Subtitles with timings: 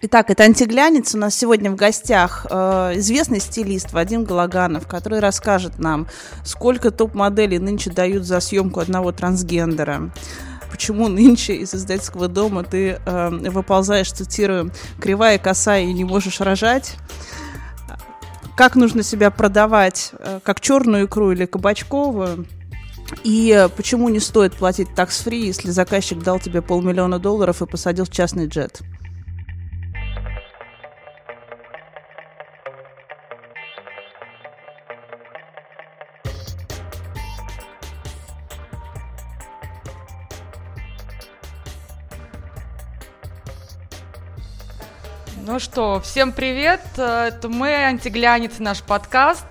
[0.00, 1.14] Итак, это антиглянец.
[1.14, 6.06] У нас сегодня в гостях э, известный стилист Вадим Галаганов, который расскажет нам,
[6.44, 10.10] сколько топ-моделей нынче дают за съемку одного трансгендера.
[10.70, 16.94] Почему нынче из издательского дома ты э, выползаешь, цитирую, кривая, косая и не можешь рожать?
[18.58, 22.44] Как нужно себя продавать, э, как черную икру или кабачковую?
[23.22, 28.10] И почему не стоит платить такс-фри, если заказчик дал тебе полмиллиона долларов и посадил в
[28.10, 28.80] частный джет?
[45.58, 46.80] Что, всем привет!
[46.96, 49.44] Это мы, Антиглянец, наш подкаст.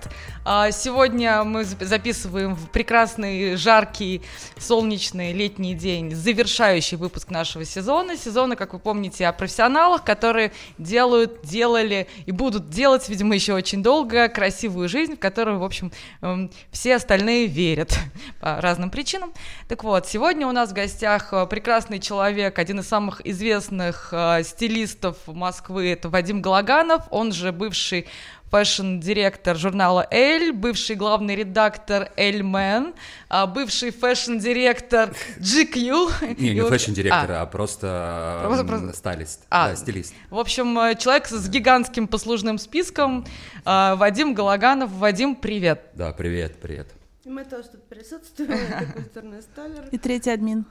[0.50, 4.22] А, сегодня мы записываем в прекрасный, жаркий,
[4.56, 8.16] солнечный летний день завершающий выпуск нашего сезона.
[8.16, 13.82] Сезона, как вы помните, о профессионалах, которые делают, делали и будут делать, видимо, еще очень
[13.82, 17.98] долго красивую жизнь, в которую, в общем, эм, все остальные верят
[18.40, 19.34] по разным причинам.
[19.68, 24.42] Так вот, сегодня у нас в гостях э, прекрасный человек, один из самых известных э,
[24.44, 28.06] стилистов Москвы, это Вадим Галаганов, он же бывший
[28.50, 32.94] fashion-директор журнала «Elle», бывший главный редактор «Elle Man»,
[33.28, 36.36] а бывший fashion-директор GQ.
[36.38, 38.92] Не, не fashion-директор, а, а просто, просто, просто...
[38.94, 39.46] стилист.
[39.50, 40.14] А, да, стилист.
[40.30, 43.26] В общем, э, человек с гигантским послужным списком,
[43.64, 44.90] э, Вадим Галаганов.
[44.92, 45.90] Вадим, привет.
[45.94, 46.88] Да, привет, привет.
[47.24, 49.84] И мы тоже тут присутствуем, это культурный столер.
[49.92, 50.64] И третий админ.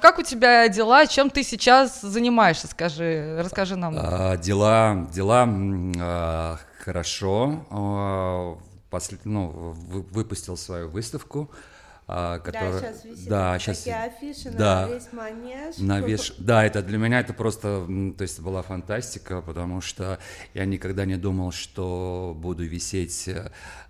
[0.00, 1.06] Как у тебя дела?
[1.06, 2.68] Чем ты сейчас занимаешься?
[2.68, 3.94] Скажи, расскажи нам.
[3.98, 5.48] А, дела, дела
[5.98, 7.64] а, хорошо.
[7.70, 8.58] А,
[8.90, 9.74] после, ну,
[10.12, 11.50] выпустил свою выставку.
[12.10, 12.72] А, которая...
[12.72, 13.78] Да, сейчас висит да, сейчас...
[13.78, 15.76] такие афиши да, на весь манеж.
[15.76, 16.34] На веш...
[16.38, 17.86] Да, это для меня это просто,
[18.16, 20.18] то есть была фантастика, потому что
[20.54, 23.28] я никогда не думал, что буду висеть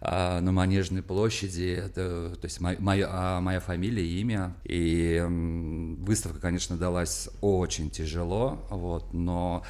[0.01, 5.25] а, на Манежной площади, это, то есть моя, моя, а, моя фамилия, имя, и
[6.01, 9.63] выставка, конечно, далась очень тяжело, вот, но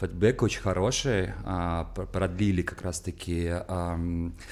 [0.00, 3.52] Фидбэк очень хороший, а, продлили как раз-таки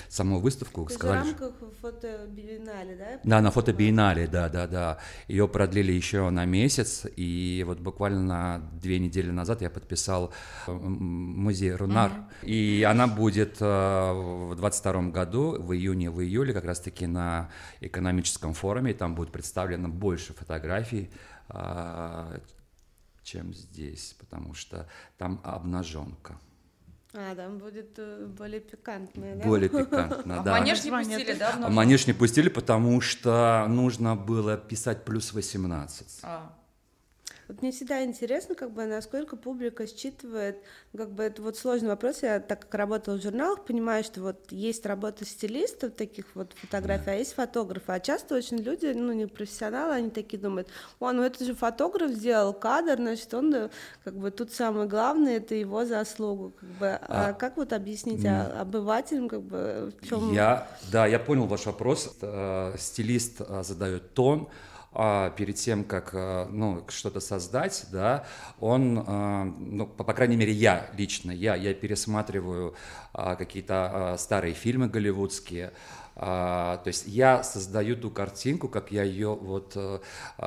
[0.08, 0.86] саму выставку.
[0.86, 3.20] То сказали, в рамках фотобиеннале, да?
[3.22, 4.98] Да, на фотобиеннале, да, да, да.
[5.28, 10.32] Ее продлили еще на месяц, и вот буквально две недели назад я подписал
[10.66, 12.46] музей Рунар, mm-hmm.
[12.46, 14.12] и она будет а,
[14.50, 19.88] в 22 году, в июне, в июле, как раз-таки на экономическом форуме, там будет представлено
[19.88, 21.10] больше фотографий,
[21.48, 22.40] а,
[23.26, 24.88] чем здесь, потому что
[25.18, 26.38] там обнаженка.
[27.12, 29.44] А, там будет э, более пикантно, да?
[29.44, 30.56] Более пикантно, да.
[30.56, 31.58] А манеж не пустили, да?
[31.60, 36.20] А манеж не пустили, потому что нужно было писать плюс 18.
[36.22, 36.54] А.
[37.48, 40.58] Вот мне всегда интересно, как бы, насколько публика считывает,
[40.96, 44.50] как бы, это вот сложный вопрос, я так как работала в журналах, понимаю, что вот
[44.50, 49.26] есть работа стилистов, таких вот фотографий, а есть фотографы, а часто очень люди, ну, не
[49.26, 50.68] профессионалы, они такие думают,
[50.98, 53.70] о, ну это же фотограф сделал кадр, значит, он,
[54.02, 58.24] как бы, тут самое главное, это его заслугу, как бы, а, а как вот объяснить
[58.24, 60.32] а, обывателям, как бы, в чем...
[60.32, 64.48] Я, да, я понял ваш вопрос, э, стилист э, задает тон,
[64.98, 68.24] а, перед тем, как а, ну, что-то создать, да,
[68.60, 72.74] он, а, ну, по, крайней мере, я лично, я, я пересматриваю
[73.12, 75.72] какие-то старые фильмы голливудские,
[76.14, 79.76] то есть я создаю ту картинку, как я ее вот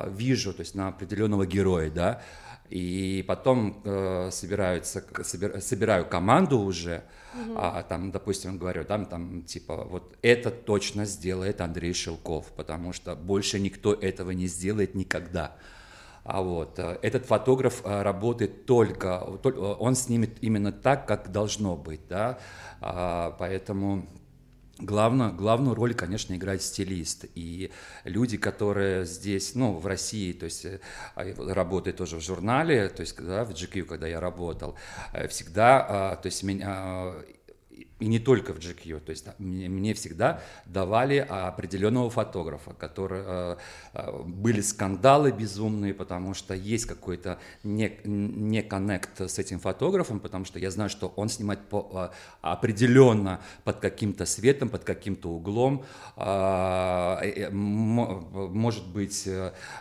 [0.06, 2.22] вижу, то есть на определенного героя, да,
[2.70, 7.54] и потом uh, собираются, собир, собираю команду уже, Угу.
[7.56, 13.14] А там, допустим, говорю, там, там, типа, вот это точно сделает Андрей Шелков, потому что
[13.14, 15.56] больше никто этого не сделает никогда.
[16.24, 22.06] А вот э, этот фотограф э, работает только, он снимет именно так, как должно быть,
[22.08, 22.38] да,
[22.80, 24.06] а, поэтому
[24.80, 27.26] Главную, главную роль, конечно, играет стилист.
[27.34, 27.70] И
[28.04, 30.80] люди, которые здесь, ну, в России, то есть э,
[31.16, 34.76] работают тоже в журнале, то есть да, в GQ, когда я работал,
[35.12, 37.14] э, всегда, а, то есть меня
[38.00, 43.56] и не только в GQ, то есть мне, мне всегда давали определенного фотографа, который э,
[43.94, 50.44] э, были скандалы безумные, потому что есть какой-то не, не коннект с этим фотографом, потому
[50.44, 55.84] что я знаю, что он снимает по, э, определенно под каким-то светом, под каким-то углом,
[56.16, 59.26] э, может быть,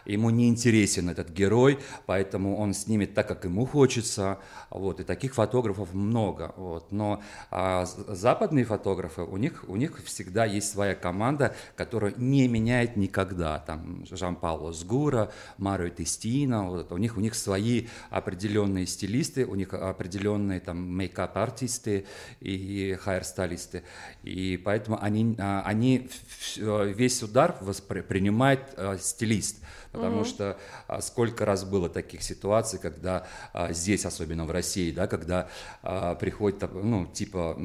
[0.06, 4.40] ему не интересен этот герой, поэтому он снимет так, как ему хочется,
[4.70, 7.22] вот, и таких фотографов много, вот, но
[7.52, 13.60] э, западные фотографы, у них, у них всегда есть своя команда, которая не меняет никогда.
[13.60, 19.74] Там Жан-Пауло Сгура, Марио Тестина, вот, у, них, у них свои определенные стилисты, у них
[19.74, 22.06] определенные там мейкап-артисты
[22.40, 23.84] и хайр-стайлисты.
[24.24, 26.10] И поэтому они, а, они
[26.58, 29.58] весь удар воспринимает а, стилист
[29.92, 30.26] потому mm-hmm.
[30.26, 30.58] что
[30.88, 35.50] а, сколько раз было таких ситуаций, когда а, здесь, особенно в России, да, когда
[35.82, 37.58] а, приходит, ну, типа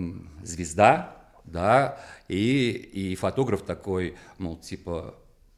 [0.43, 5.15] звезда, да, и, и фотограф такой, мол, типа,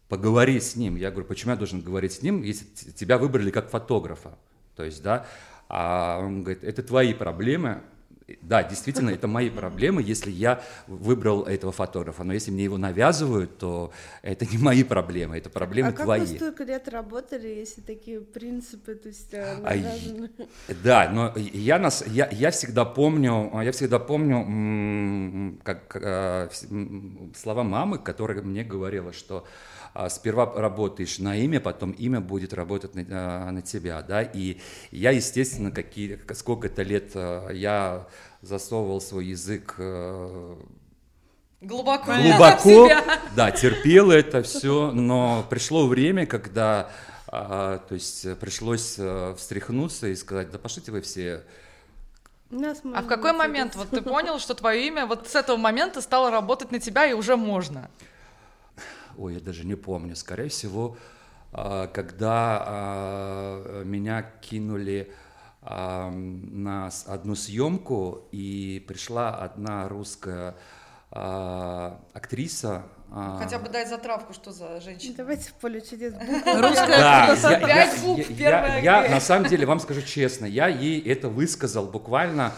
[0.09, 0.97] поговори с ним.
[0.97, 4.37] Я говорю, почему я должен говорить с ним, если тебя выбрали как фотографа?
[4.75, 5.27] То есть, да,
[5.69, 7.83] а он говорит, это твои проблемы,
[8.43, 12.25] да, действительно, это мои проблемы, если я выбрал этого фотографа.
[12.25, 13.93] Но если мне его навязывают, то
[14.23, 16.20] это не мои проблемы, это проблемы а твои.
[16.20, 19.58] А как вы столько лет работали, если такие принципы, то есть э?
[19.62, 26.52] А, да, но я, нас, я, я всегда помню, я всегда помню как, как,
[27.37, 29.46] слова мамы, которая мне говорила, что
[30.09, 34.59] сперва работаешь на имя, потом имя будет работать на, а, на тебя, да, и
[34.91, 38.07] я, естественно, какие, сколько-то лет а, я
[38.43, 39.75] засовывал свой язык
[41.61, 42.91] глубоко, глубоко.
[43.35, 46.91] да, терпел это все, но пришло время, когда,
[47.27, 48.99] то есть пришлось
[49.37, 51.43] встряхнуться и сказать, да пошлите вы все
[52.51, 53.75] а в какой момент?
[53.75, 57.13] вот ты понял, что твое имя вот с этого момента стало работать на тебя и
[57.13, 57.91] уже можно?
[59.19, 60.97] Ой, я даже не помню, скорее всего,
[61.53, 65.13] а, когда а, меня кинули
[65.63, 70.57] а, на одну съемку, и пришла одна русская
[71.09, 72.85] актриса,
[73.39, 75.15] Хотя бы дай затравку, что за женщина.
[75.17, 76.12] Давайте в поле чудес.
[76.45, 77.85] Русская да, я,
[78.29, 82.53] я, я, я, на самом деле вам скажу честно, я ей это высказал буквально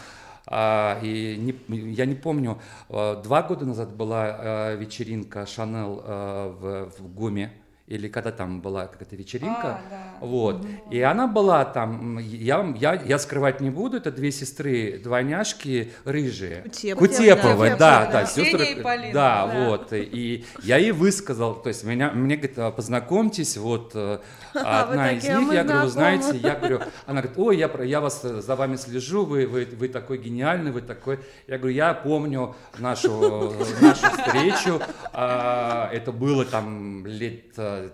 [0.50, 2.58] и не, я не помню,
[2.88, 7.52] а, два года назад была а, вечеринка Шанел в, в ГУМе,
[7.88, 10.26] или когда там была какая-то вечеринка, а, да.
[10.26, 10.68] вот, угу.
[10.90, 16.62] и она была там, я, я, я скрывать не буду, это две сестры, двойняшки рыжие,
[16.64, 20.92] Кутепова, Кутеповы, да, да, да, да сестры, и Полина, да, да, вот, и я ей
[20.92, 24.18] высказал, то есть меня, мне говорит, познакомьтесь, вот, э,
[24.54, 28.54] одна из них, я говорю, знаете, я говорю, она говорит, ой, я, я вас за
[28.54, 34.06] вами слежу, вы, вы, вы такой гениальный, вы такой, я говорю, я помню нашу, нашу
[34.10, 34.78] встречу,
[35.12, 37.90] это было там лет э,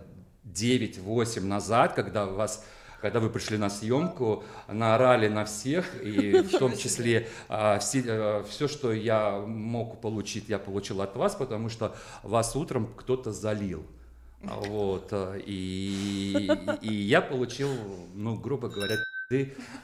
[0.47, 2.65] 9-8 назад, когда вас
[3.05, 8.45] когда вы пришли на съемку, наорали на всех, и в том числе а, все, а,
[8.49, 13.85] все, что я мог получить, я получил от вас, потому что вас утром кто-то залил.
[14.41, 16.49] Вот, а, и,
[16.81, 17.69] и я получил,
[18.15, 18.97] ну, грубо говоря,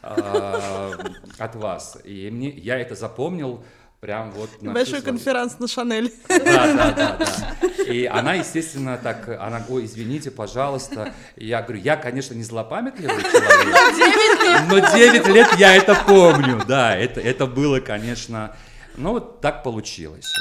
[0.02, 0.92] а,
[1.38, 1.98] от вас.
[2.04, 3.62] И мне, я это запомнил,
[4.00, 6.10] Прям вот на Большой конференц на Шанель.
[6.26, 7.82] Да, да, да, да.
[7.84, 11.12] И она, естественно, так, она, ой, извините, пожалуйста.
[11.36, 14.62] Я говорю, я, конечно, не злопамятливый человек.
[14.70, 18.56] Но 9 лет я это помню, да, это, это было, конечно,
[18.96, 20.32] ну вот так получилось.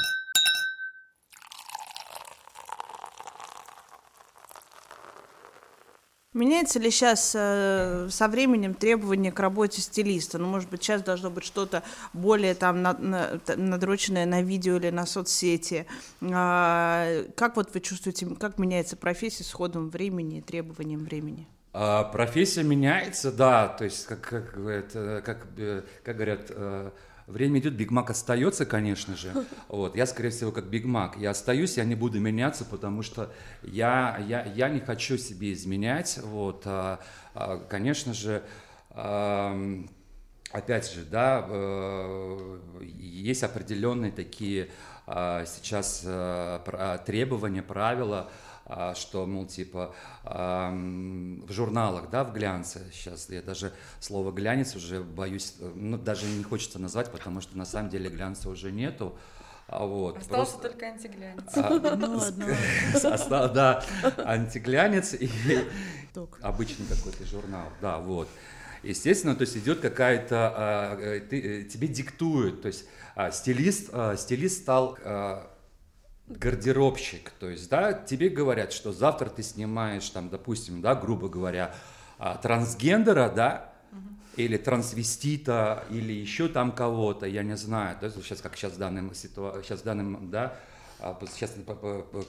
[6.32, 10.38] Меняется ли сейчас э, со временем требование к работе стилиста?
[10.38, 11.82] Ну, может быть, сейчас должно быть что-то
[12.12, 15.86] более там на, на, надроченное на видео или на соцсети.
[16.22, 21.48] А, как вот вы чувствуете, как меняется профессия с ходом времени и требованием времени?
[21.72, 26.90] А, профессия меняется, да, то есть, как, как, это, как, э, как говорят, э,
[27.30, 29.32] Время идет, Биг Мак остается, конечно же.
[29.68, 31.16] Вот, я, скорее всего, как Биг Мак.
[31.16, 33.32] Я остаюсь, я не буду меняться, потому что
[33.62, 36.18] я, я, я не хочу себе изменять.
[36.22, 37.00] Вот, а,
[37.34, 38.42] а, конечно же,
[38.90, 39.56] а,
[40.50, 44.68] опять же, да, э, есть определенные такие
[45.06, 48.30] а, сейчас а, требования, правила,
[48.94, 55.56] что, мол, типа, в журналах, да, в глянце, сейчас я даже слово глянец уже боюсь,
[55.74, 59.16] ну, даже не хочется назвать, потому что на самом деле глянца уже нету,
[59.70, 60.68] а вот, Остался просто...
[60.68, 61.44] только антиглянец.
[61.54, 62.56] А, ну ладно.
[62.94, 63.84] Остался, да,
[64.18, 65.30] антиглянец и
[66.42, 68.28] обычный какой-то журнал, да, вот.
[68.82, 72.84] естественно, то есть идет какая-то, а, э, ты, э, тебе диктуют, то есть
[73.14, 75.49] а, стилист, а, стилист стал а,
[76.30, 81.74] гардеробщик, то есть, да, тебе говорят, что завтра ты снимаешь, там, допустим, да, грубо говоря,
[82.18, 83.72] а, трансгендера, да,
[84.36, 89.60] или трансвестита, или еще там кого-то, я не знаю, да, сейчас как сейчас данным ситуа...
[89.64, 90.56] сейчас данным, да,
[91.00, 91.54] а, сейчас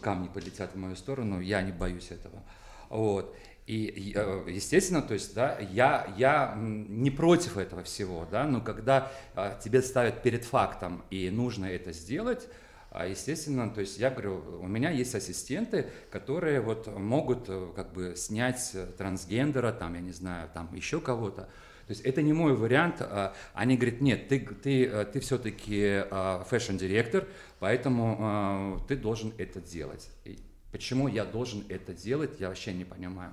[0.01, 2.41] камни полетят в мою сторону, я не боюсь этого,
[2.89, 3.36] вот.
[3.67, 9.12] И, э, естественно, то есть, да, я, я не против этого всего, да, но когда
[9.36, 12.50] а, тебе ставят перед фактом и нужно это сделать,
[12.93, 17.93] а естественно, то есть я говорю, у меня есть ассистенты, которые вот могут э, как
[17.93, 21.43] бы снять э, трансгендера, там, я не знаю, там еще кого-то.
[21.43, 22.98] То есть это не мой вариант.
[23.00, 26.03] А они говорят, нет, ты, ты, э, ты все-таки
[26.50, 27.29] fashion-директор,
[27.60, 30.10] поэтому ты должен это делать.
[30.25, 30.39] И
[30.74, 33.31] почему я должен это делать, я вообще не понимаю.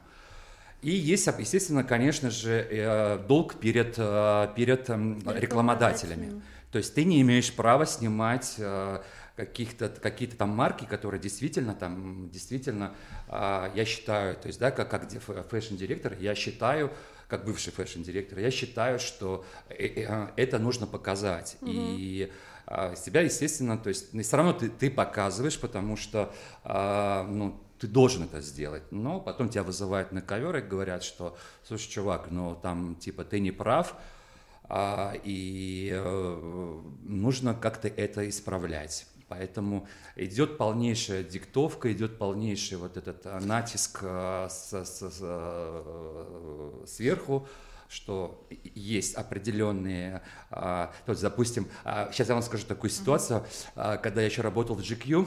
[0.83, 6.41] И есть, естественно, конечно же, долг перед, перед рекламодателями.
[6.71, 8.61] То есть ты не имеешь права снимать
[9.39, 12.93] каких-то какие-то там марки, которые действительно там действительно
[13.29, 15.09] а, я считаю, то есть да, как как
[15.49, 16.91] fashion-директор, я считаю
[17.29, 21.71] как бывший fashion-директор, я считаю, что э, э, это нужно показать угу.
[21.73, 22.33] и
[22.67, 27.87] а, себя, естественно, то есть все равно ты, ты показываешь, потому что а, ну ты
[27.87, 32.59] должен это сделать, но потом тебя вызывают на ковер и говорят, что, слушай, чувак, ну
[32.61, 33.95] там типа ты не прав,
[34.65, 39.07] а, и э, нужно как-то это исправлять.
[39.29, 44.85] Поэтому идет полнейшая диктовка, идет полнейший вот этот э, натиск э, э,
[46.87, 47.47] сверху,
[47.91, 50.21] что есть определенные,
[50.51, 51.69] то есть, допустим,
[52.13, 55.27] сейчас я вам скажу такую ситуацию, когда я еще работал в GQ,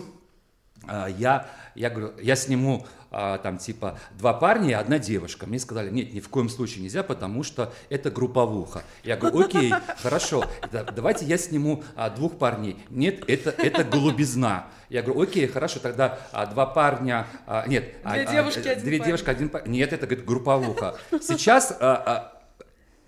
[1.17, 5.45] я, я говорю, я сниму а, там типа два парня и одна девушка.
[5.45, 8.83] Мне сказали, нет, ни в коем случае нельзя, потому что это групповуха.
[9.03, 12.77] Я говорю, окей, хорошо, давайте я сниму а, двух парней.
[12.89, 14.67] Нет, это, это голубизна.
[14.89, 16.19] Я говорю, окей, хорошо, тогда
[16.53, 17.27] два парня,
[17.67, 19.05] нет, две девушки, один две парень.
[19.05, 19.71] девушки, один парень.
[19.71, 20.95] Нет, это говорит, групповуха.
[21.21, 21.77] Сейчас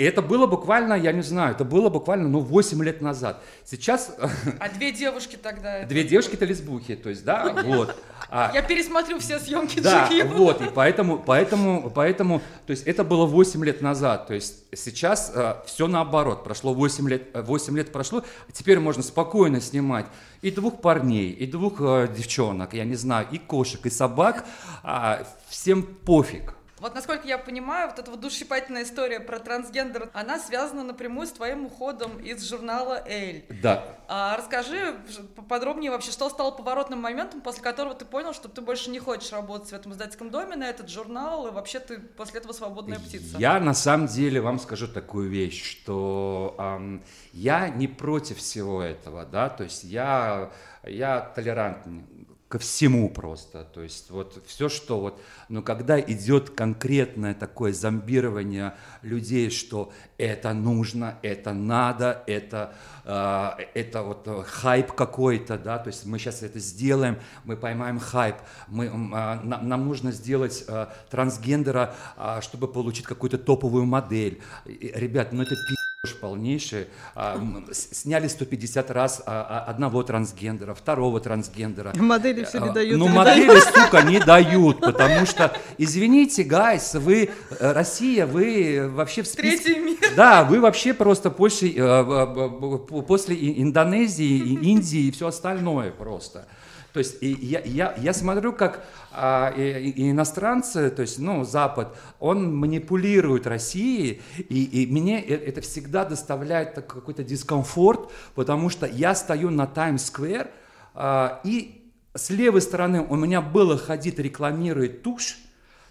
[0.03, 3.41] и это было буквально, я не знаю, это было буквально, ну, 8 лет назад.
[3.63, 4.13] Сейчас...
[4.59, 5.85] А две девушки тогда?
[5.85, 7.95] Две девушки-то лесбухи, то есть, да, вот.
[8.29, 13.25] А, я пересмотрю все съемки Да, вот, и поэтому, поэтому, поэтому, то есть, это было
[13.25, 18.25] 8 лет назад, то есть, сейчас э, все наоборот, прошло 8 лет, 8 лет прошло,
[18.51, 20.07] теперь можно спокойно снимать
[20.41, 24.43] и двух парней, и двух э, девчонок, я не знаю, и кошек, и собак,
[24.83, 26.55] э, всем пофиг.
[26.83, 31.31] Вот насколько я понимаю, вот эта вот душесчипательная история про трансгендер, она связана напрямую с
[31.31, 33.45] твоим уходом из журнала «Эль».
[33.61, 33.85] Да.
[34.09, 34.93] А, расскажи
[35.37, 39.31] поподробнее вообще, что стало поворотным моментом, после которого ты понял, что ты больше не хочешь
[39.31, 43.37] работать в этом издательском доме, на этот журнал, и вообще ты после этого свободная птица.
[43.37, 49.25] Я на самом деле вам скажу такую вещь, что эм, я не против всего этого,
[49.25, 50.51] да, то есть я,
[50.83, 52.03] я толерантный
[52.53, 53.63] ко всему просто.
[53.73, 55.19] То есть вот все, что вот,
[55.49, 64.03] но когда идет конкретное такое зомбирование людей, что это нужно, это надо, это, э, это
[64.03, 68.35] вот хайп какой-то, да, то есть мы сейчас это сделаем, мы поймаем хайп,
[68.67, 74.43] мы, э, нам, нам нужно сделать э, трансгендера, э, чтобы получить какую-то топовую модель.
[74.65, 76.89] Ребят, ну это пи*** полнейшие.
[77.15, 77.41] А,
[77.71, 81.93] сняли 150 раз а, а, одного трансгендера, второго трансгендера.
[81.95, 82.99] Модели все не дают.
[82.99, 89.27] Ну, модели, сука, не дают, потому что, извините, гайс, вы, э, Россия, вы вообще в
[89.27, 89.63] списке...
[89.63, 89.97] Третий мир.
[90.17, 96.47] Да, вы вообще просто после, э, после Индонезии, Индии и все остальное просто.
[96.91, 101.95] То есть я, я, я смотрю, как а, и, и иностранцы, то есть, ну, Запад,
[102.19, 109.13] он манипулирует Россией, и, и мне э, это всегда доставляет какой-то дискомфорт, потому что я
[109.15, 110.49] стою на Таймс-сквер,
[110.95, 115.37] а, и с левой стороны у меня было ходить рекламирует тушь,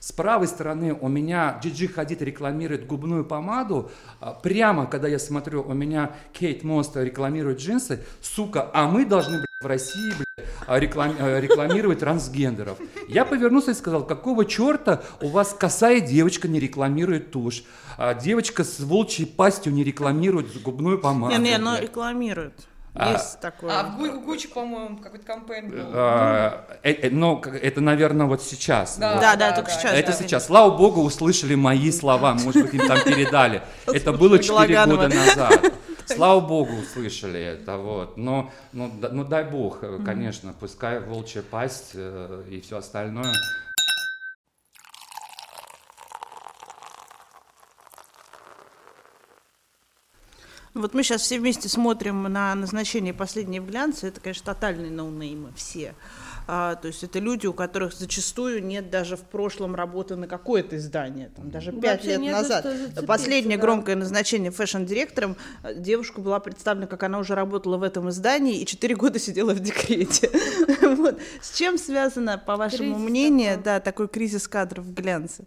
[0.02, 3.88] с правой стороны у меня Джиджи Хадид рекламирует губную помаду.
[4.18, 8.04] А, прямо, когда я смотрю, у меня Кейт Мост рекламирует джинсы.
[8.20, 12.78] Сука, а мы должны, блядь, в России, блядь, реклам, а, рекламировать трансгендеров.
[13.08, 17.64] Я повернулся и сказал, какого черта у вас косая девочка не рекламирует тушь,
[17.98, 21.34] а девочка с волчьей пастью не рекламирует губную помаду.
[21.36, 22.54] Не, не, но рекламирует.
[22.94, 23.70] А, Есть а, такое.
[23.72, 25.78] А в Гуччи, по-моему, какой-то кампейн был.
[25.94, 28.98] А, э, э, но это, наверное, вот сейчас.
[28.98, 29.20] Да, вот.
[29.22, 29.92] да, да, только да, сейчас.
[29.94, 30.18] Это да.
[30.18, 30.46] сейчас.
[30.46, 33.62] Слава богу, услышали мои слова, может быть, им там передали.
[33.86, 35.72] Это было 4 года назад.
[36.16, 38.16] Слава богу, услышали это, вот.
[38.16, 43.34] Но, ну, ну дай бог, конечно, пускай волчья пасть э, и все остальное
[50.74, 55.52] Вот мы сейчас все вместе смотрим на назначение последней в глянце, это, конечно, тотальные ноунеймы
[55.54, 55.94] все.
[56.46, 60.76] А, то есть это люди, у которых зачастую нет даже в прошлом работы на какое-то
[60.76, 62.66] издание, там, даже пять лет назад.
[63.06, 63.62] Последнее да.
[63.62, 68.66] громкое назначение фэшн-директором э, девушка была представлена, как она уже работала в этом издании и
[68.66, 70.30] четыре года сидела в декрете.
[71.40, 75.44] С чем связано, по вашему мнению, да, такой кризис кадров в глянце?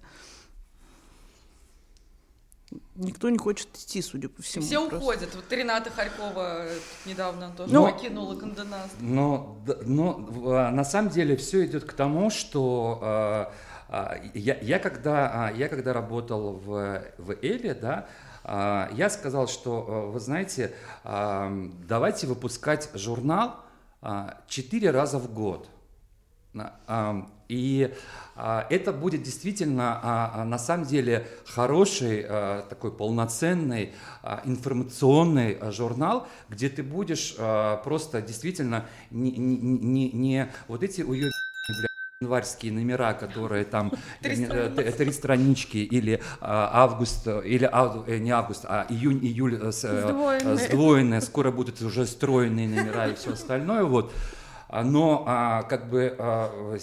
[2.96, 4.64] Никто не хочет идти, судя по всему.
[4.64, 4.98] Все просто.
[4.98, 5.36] уходят.
[5.36, 6.66] Вот Рената Харькова
[7.06, 8.90] недавно тоже ну, покинула Канденас.
[9.02, 13.54] Но, но а, на самом деле все идет к тому, что а,
[13.90, 18.08] а, я, я, когда, я когда работал в, в Эле, да,
[18.94, 23.56] я сказал, что, вы знаете, давайте выпускать журнал
[24.48, 25.68] четыре раза в год.
[27.48, 27.94] И
[28.36, 32.24] а, это будет действительно а, а, на самом деле хороший,
[32.70, 33.94] такой полноценный
[34.46, 37.36] информационный журнал, где ты будешь
[37.84, 41.32] просто действительно не, не, не, вот эти уеб
[42.22, 47.70] январские номера, которые там три, э, три странички или август или
[48.08, 50.56] э, не август, а июнь, июль э, сдвоенные.
[50.56, 54.14] сдвоенные, скоро будут уже стройные номера и все остальное вот.
[54.76, 56.76] А, но а, как бы а,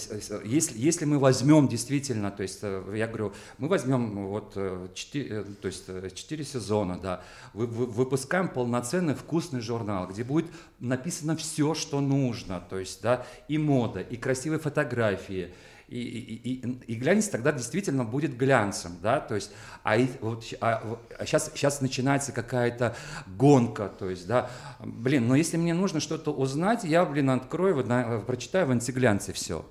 [0.44, 4.56] если, если мы возьмем действительно, то есть э, я говорю, мы возьмем вот
[4.94, 7.22] 4, э, то есть 4 сезона, да,
[7.52, 10.46] вы, вы, выпускаем полноценный вкусный журнал, где будет
[10.80, 15.52] написано все, что нужно, то есть да, и мода, и красивые фотографии,
[15.92, 19.50] и, и, и, и глянец тогда действительно будет глянцем, да, то есть,
[19.84, 22.96] а, вот, а, а сейчас, сейчас начинается какая-то
[23.26, 28.20] гонка, то есть, да, блин, но если мне нужно что-то узнать, я, блин, открою, на,
[28.20, 29.66] прочитаю в антиглянце все.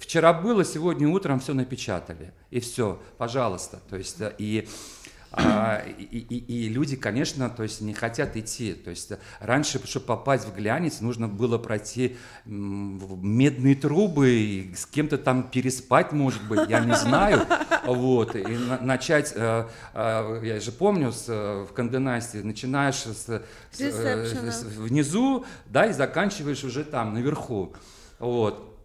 [0.00, 5.05] Вчера было, сегодня утром все напечатали, и все, пожалуйста, то есть, и а,
[5.38, 8.72] и, и, и люди, конечно, то есть не хотят идти.
[8.72, 15.44] То есть раньше, чтобы попасть в глянец, нужно было пройти медные трубы, с кем-то там
[15.50, 17.46] переспать, может быть, я не знаю.
[17.84, 23.78] Вот, и на, начать, э, э, я же помню, с, в Канденасте, начинаешь с, с,
[23.78, 27.74] с, внизу, да, и заканчиваешь уже там, наверху.
[28.18, 28.75] Вот.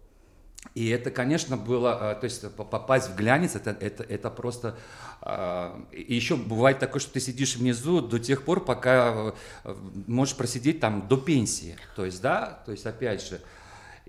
[0.75, 4.77] И это, конечно, было, э, то есть попасть в глянец, это, это, это просто...
[5.21, 9.75] А, и еще бывает такое, что ты сидишь внизу до тех пор, пока э,
[10.07, 11.77] можешь просидеть там до пенсии.
[11.95, 13.41] То есть, да, то есть, опять же,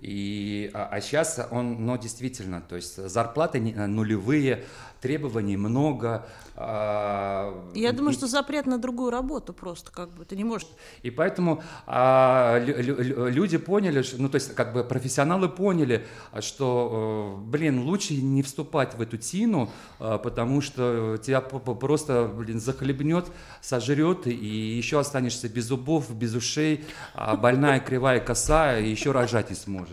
[0.03, 4.65] и, а, а сейчас он, ну, действительно, то есть зарплаты нулевые,
[5.03, 6.25] требований много.
[6.55, 10.67] А, Я и, думаю, что запрет на другую работу просто, как бы, ты не можешь.
[11.01, 16.05] И поэтому а, люди поняли, что, ну, то есть, как бы профессионалы поняли,
[16.39, 22.61] что, э, блин, лучше не вступать в эту тину, а, потому что тебя просто, блин,
[22.61, 23.25] захлебнет,
[23.61, 29.49] сожрет, и еще останешься без зубов, без ушей, а больная, кривая, косая, и еще рожать
[29.49, 29.92] не сможешь.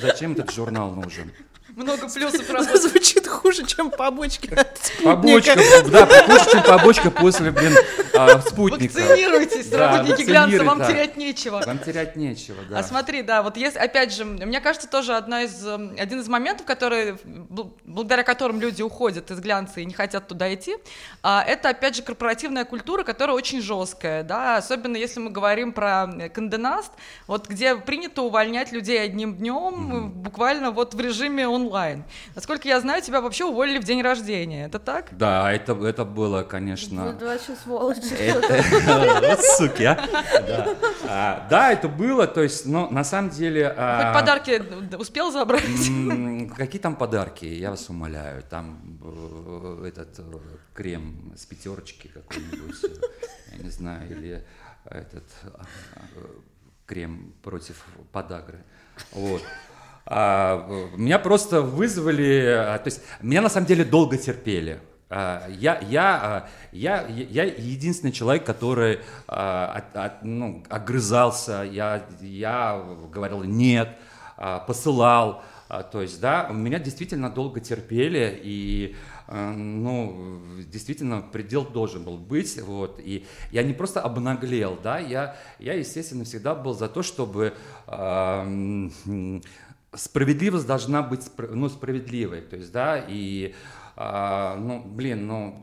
[0.00, 1.32] Зачем этот журнал нужен?
[1.76, 2.80] Много плюсов работы.
[2.80, 4.50] Звучит хуже, чем побочки
[5.02, 5.56] Побочка,
[5.90, 7.74] да, хуже, чем побочка после, блин,
[8.14, 8.94] а, спутника.
[8.94, 10.86] Вакцинируйтесь, да, работники глянца, вам да.
[10.86, 11.62] терять нечего.
[11.66, 12.78] Вам терять нечего, да.
[12.78, 16.28] А смотри, да, вот есть, опять же, мне кажется, тоже одна из, эм, один из
[16.28, 17.16] моментов, который,
[17.84, 20.76] благодаря которым люди уходят из глянца и не хотят туда идти,
[21.22, 26.06] а, это, опять же, корпоративная культура, которая очень жесткая, да, особенно если мы говорим про
[26.32, 26.92] конденаст,
[27.26, 30.08] вот где принято увольнять людей одним днем, mm-hmm.
[30.08, 32.04] буквально вот в режиме он онлайн.
[32.34, 34.66] Насколько я знаю, тебя вообще уволили в день рождения.
[34.66, 35.08] Это так?
[35.12, 37.16] Да, это, это было, конечно...
[37.18, 38.00] Вы вообще сволочи.
[39.24, 39.98] Вот суки, а.
[41.08, 41.46] а.
[41.50, 43.74] Да, это было, то есть, но на самом деле...
[43.76, 44.62] А, Хоть подарки
[44.96, 45.64] успел забрать?
[46.56, 48.42] Какие там подарки, я вас умоляю.
[48.42, 50.22] Там э, этот э,
[50.74, 52.76] крем с пятерочки какой-нибудь,
[53.56, 54.44] я не знаю, или
[54.84, 55.24] этот
[56.86, 58.62] крем против подагры.
[59.12, 59.42] Вот.
[60.06, 64.80] А, меня просто вызвали, а, то есть меня на самом деле долго терпели.
[65.08, 72.82] А, я, я, а, я, я единственный человек, который от, от, ну, огрызался, я, я
[73.10, 73.96] говорил нет,
[74.66, 75.42] посылал.
[75.90, 78.94] То есть, да, меня действительно долго терпели, и
[79.26, 80.38] ну,
[80.70, 86.24] действительно, предел должен был быть, вот, и я не просто обнаглел, да, я, я естественно,
[86.24, 87.54] всегда был за то, чтобы
[89.94, 92.40] справедливость должна быть ну, справедливой.
[92.42, 93.54] То есть, да, и,
[93.96, 95.62] а, ну, блин, ну,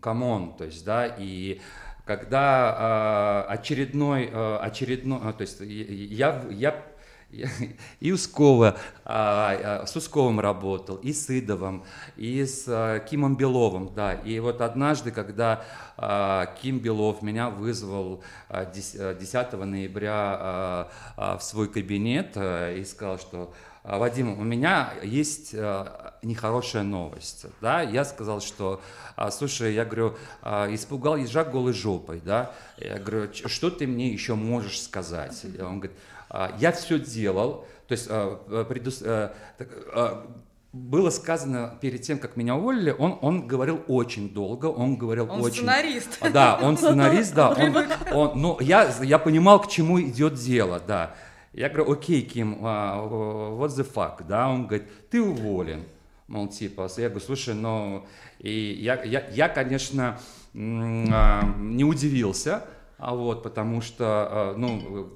[0.00, 1.60] come on, то есть, да, и
[2.04, 6.89] когда а, очередной, а, очередной, то есть я, я
[8.00, 11.84] и Ускова, а, а, с Усковым работал, и с Идовым,
[12.16, 14.14] и с а, Кимом Беловым, да.
[14.14, 15.64] И вот однажды, когда
[16.62, 24.94] Ким Белов меня вызвал 10 ноября в свой кабинет и сказал, что Вадим, у меня
[25.02, 28.80] есть нехорошая новость, да, я сказал, что,
[29.30, 30.16] слушай, я говорю,
[30.70, 35.44] испугал ежа голой жопой, да, я говорю, что ты мне еще можешь сказать?
[35.60, 36.19] Он говорит, а,
[36.58, 39.02] я все делал, то есть а, предус...
[39.04, 39.34] А,
[40.72, 45.40] было сказано перед тем, как меня уволили, он, он говорил очень долго, он говорил он
[45.40, 45.62] очень...
[45.62, 46.20] сценарист.
[46.32, 47.50] Да, он сценарист, да.
[47.50, 47.76] Он,
[48.12, 51.16] он, ну, я, я понимал, к чему идет дело, да.
[51.52, 55.82] Я говорю, окей, Ким, what the fuck, да, он говорит, ты уволен,
[56.28, 58.06] мол, типа, я говорю, слушай, ну,
[58.38, 60.20] и я, я, я конечно,
[60.54, 62.64] не удивился,
[63.00, 65.08] а вот, потому что, а, ну,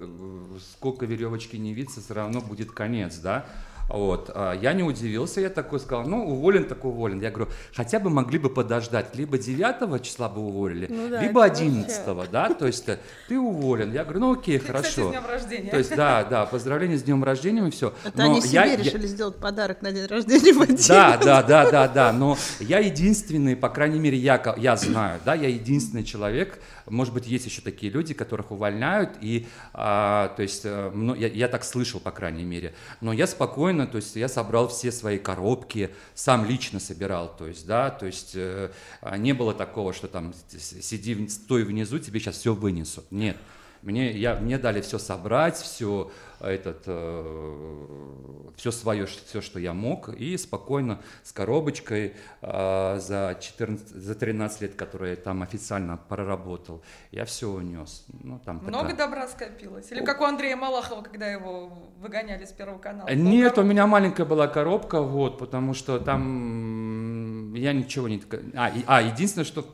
[0.72, 3.46] сколько веревочки не виться, все равно будет конец, да.
[3.88, 4.30] Вот.
[4.34, 7.20] А, я не удивился, я такой сказал, ну, уволен, так уволен.
[7.20, 11.44] Я говорю, хотя бы могли бы подождать, либо 9 числа бы уволили, ну, да, либо
[11.44, 12.30] 11, вообще...
[12.30, 13.92] да, то есть э, ты уволен.
[13.92, 14.88] Я говорю, ну, окей, ты, хорошо.
[14.88, 15.70] Кстати, с днем рождения.
[15.70, 17.92] То есть, да, да, поздравления с днем рождения и все.
[18.04, 19.08] Это но они себе я, решили я...
[19.08, 20.78] сделать подарок на день рождения Вадима.
[20.88, 25.34] Да, да, да, да, да, но я единственный, по крайней мере, я, я знаю, да,
[25.34, 30.64] я единственный человек, может быть, есть еще такие люди, которых увольняют, и, а, то есть,
[30.64, 34.68] ну, я, я так слышал, по крайней мере, но я спокойно, то есть, я собрал
[34.68, 38.70] все свои коробки, сам лично собирал, то есть, да, то есть, э,
[39.18, 43.36] не было такого, что там сиди, стой внизу, тебе сейчас все вынесут, нет,
[43.84, 50.08] мне, я, мне дали все собрать, все этот, э, все свое, все, что я мог,
[50.08, 56.82] и спокойно с коробочкой э, за, 14, за 13 лет, которые я там официально проработал,
[57.10, 58.06] я все унес.
[58.22, 59.06] Ну, там Много такая...
[59.06, 59.90] добра скопилось?
[59.92, 61.70] Или как у Андрея Малахова, когда его
[62.00, 63.08] выгоняли с Первого канала?
[63.10, 63.60] Нет, коробка?
[63.60, 68.22] у меня маленькая была коробка, вот, потому что там я ничего не...
[68.54, 69.64] А, и, а единственное, что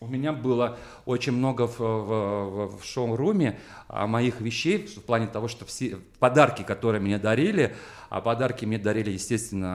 [0.00, 5.48] у меня было очень много в, в, в шоу-руме а, моих вещей, в плане того,
[5.48, 7.74] что все подарки, которые мне дарили,
[8.10, 9.68] а подарки мне дарили, естественно,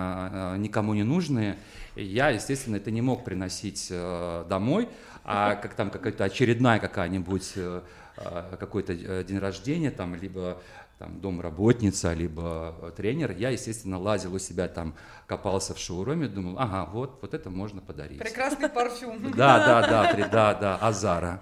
[0.54, 1.58] а, никому не нужные,
[1.96, 4.88] я, естественно, это не мог приносить э, домой,
[5.26, 7.82] а как там какая-то очередная какая-нибудь э,
[8.18, 10.62] а, какой-то э, день рождения, там, либо
[11.02, 14.94] там, домработница, либо э, тренер, я, естественно, лазил у себя там,
[15.26, 18.20] копался в шоуруме, думал, ага, вот, вот это можно подарить.
[18.20, 19.32] Прекрасный парфюм.
[19.36, 21.42] Да, да, да, да, да, Азара.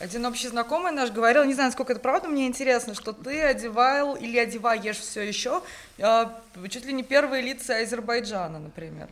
[0.00, 4.16] Один общий знакомый наш говорил, не знаю, сколько это правда, мне интересно, что ты одевал
[4.16, 5.62] или одеваешь все еще
[5.98, 6.24] э,
[6.68, 9.10] чуть ли не первые лица Азербайджана, например.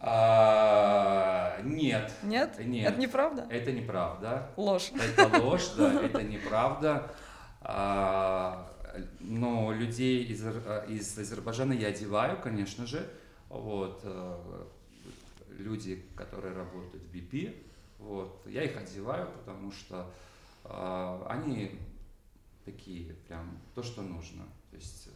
[0.00, 2.12] А, нет.
[2.22, 2.58] Нет?
[2.58, 2.92] Нет.
[2.92, 3.46] Это неправда?
[3.50, 4.50] Это неправда.
[4.56, 4.92] Ложь.
[4.92, 7.10] Это ложь, да, это неправда.
[7.62, 8.72] А,
[9.20, 10.44] но людей из,
[10.88, 13.08] из Азербайджана я одеваю, конечно же.
[13.48, 14.64] Вот, э,
[15.50, 17.64] люди, которые работают в BP,
[17.98, 20.10] вот, я их одеваю, потому что
[20.64, 21.78] э, они
[22.64, 24.44] такие прям то, что нужно.
[24.70, 25.08] То есть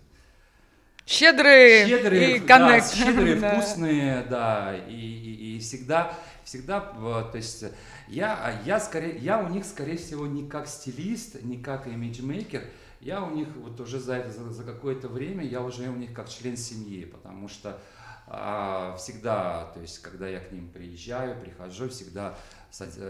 [1.06, 2.86] Щедрые, щедрые и коннект.
[2.98, 7.64] Да, щедрые, вкусные, да, и, и, и всегда, всегда, то есть
[8.08, 12.64] я, я, скорее, я у них, скорее всего, не как стилист, не как имиджмейкер,
[13.00, 16.28] я у них вот уже за, за, за какое-то время, я уже у них как
[16.28, 17.80] член семьи, потому что
[18.26, 22.36] а, всегда, то есть когда я к ним приезжаю, прихожу, всегда,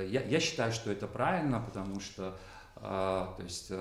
[0.09, 2.39] я, я считаю, что это правильно, потому что,
[2.77, 3.73] а, то есть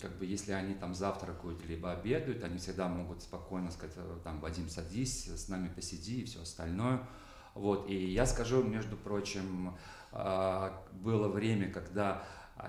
[0.00, 4.40] как бы если они там завтракают либо обедают, они всегда могут спокойно сказать, э, там,
[4.40, 7.06] Вадим, садись, с нами посиди и все остальное.
[7.54, 9.76] Вот, и я скажу, между прочим,
[10.10, 12.24] а, было время, когда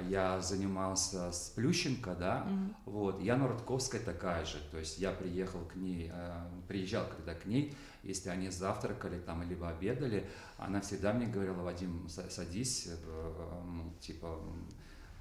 [0.10, 2.74] я занимался с Плющенко, да, mm-hmm.
[2.86, 7.46] вот, Яна Рудковская такая же, то есть я приехал к ней, э, приезжал когда к
[7.46, 13.50] ней, если они завтракали там, либо обедали, она всегда мне говорила, Вадим, садись, э,
[14.00, 14.40] типа,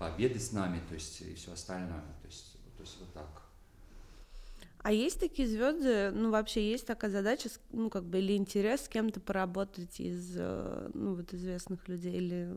[0.03, 2.03] пообедать с нами, то есть и все остальное.
[2.23, 3.43] То есть, то есть вот так.
[4.83, 8.89] А есть такие звезды, ну вообще есть такая задача, ну как бы или интерес с
[8.89, 12.53] кем-то поработать из, э, ну вот известных людей или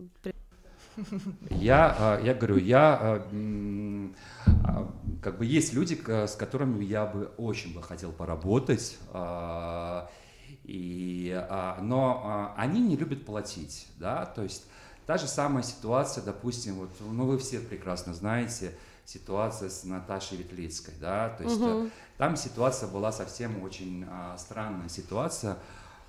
[1.51, 3.29] я, а, я говорю, я а,
[4.63, 8.97] а, как бы есть люди, с которыми я бы очень бы хотел поработать,
[10.63, 11.45] и,
[11.81, 14.65] но они не любят платить, да, то есть
[15.06, 20.96] Та же самая ситуация, допустим, вот, ну вы все прекрасно знаете, ситуация с Наташей Ветлицкой,
[21.00, 21.89] да, то есть угу.
[22.18, 25.58] там ситуация была совсем очень а, странная ситуация.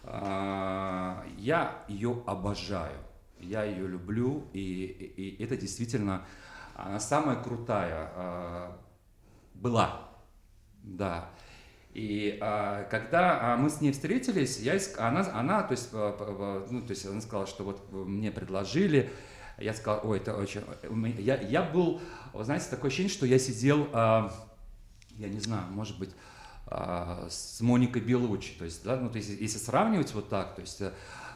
[0.03, 2.99] А, я ее обожаю,
[3.39, 6.25] Я ее люблю, и, и, и это действительно
[6.75, 8.79] она самая крутая а,
[9.55, 10.09] была,
[10.83, 11.29] да.
[11.97, 16.83] И а, когда а, мы с ней встретились, я, она, она, то есть, а, ну,
[16.83, 19.09] то есть она сказала, что вот мне предложили,
[19.57, 20.61] я сказал, ой, это очень...
[21.19, 22.03] Я, я был,
[22.35, 24.31] вы знаете, такое ощущение, что я сидел, а,
[25.13, 26.11] я не знаю, может быть,
[26.67, 30.61] а, с Моникой Белучи, то есть, да, ну, то есть, если сравнивать вот так, то
[30.61, 30.83] есть,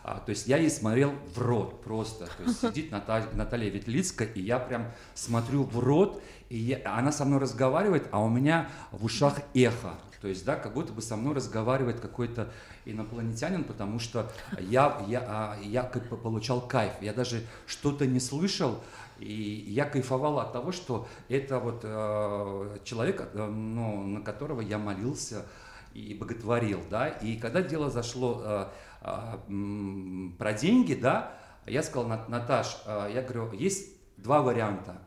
[0.05, 4.29] а, то есть я ей смотрел в рот просто, то есть сидит Наталья, Наталья Ветлицкая,
[4.29, 8.69] и я прям смотрю в рот, и я, она со мной разговаривает, а у меня
[8.93, 12.53] в ушах эхо, то есть, да, как будто бы со мной разговаривает какой-то
[12.85, 16.93] инопланетянин, потому что я, я, а, я получал кайф.
[17.01, 18.83] Я даже что-то не слышал,
[19.19, 19.33] и
[19.69, 25.47] я кайфовал от того, что это вот э, человек, э, ну, на которого я молился
[25.95, 27.09] и боготворил, да.
[27.09, 28.67] И когда дело зашло э,
[29.03, 31.35] э, про деньги, да,
[31.67, 35.03] я сказал, Наташ, э, я говорю, есть два варианта,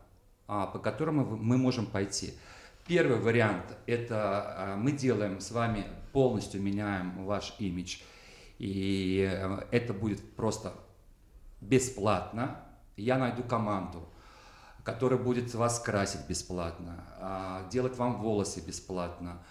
[0.48, 2.34] э, по которым мы можем пойти.
[2.86, 8.00] Первый вариант– это э, мы делаем с вами, полностью меняем ваш имидж,
[8.58, 10.74] и э, это будет просто
[11.62, 12.60] бесплатно.
[12.98, 14.06] Я найду команду,
[14.82, 19.42] которая будет вас красить бесплатно, а, делать вам волосы бесплатно,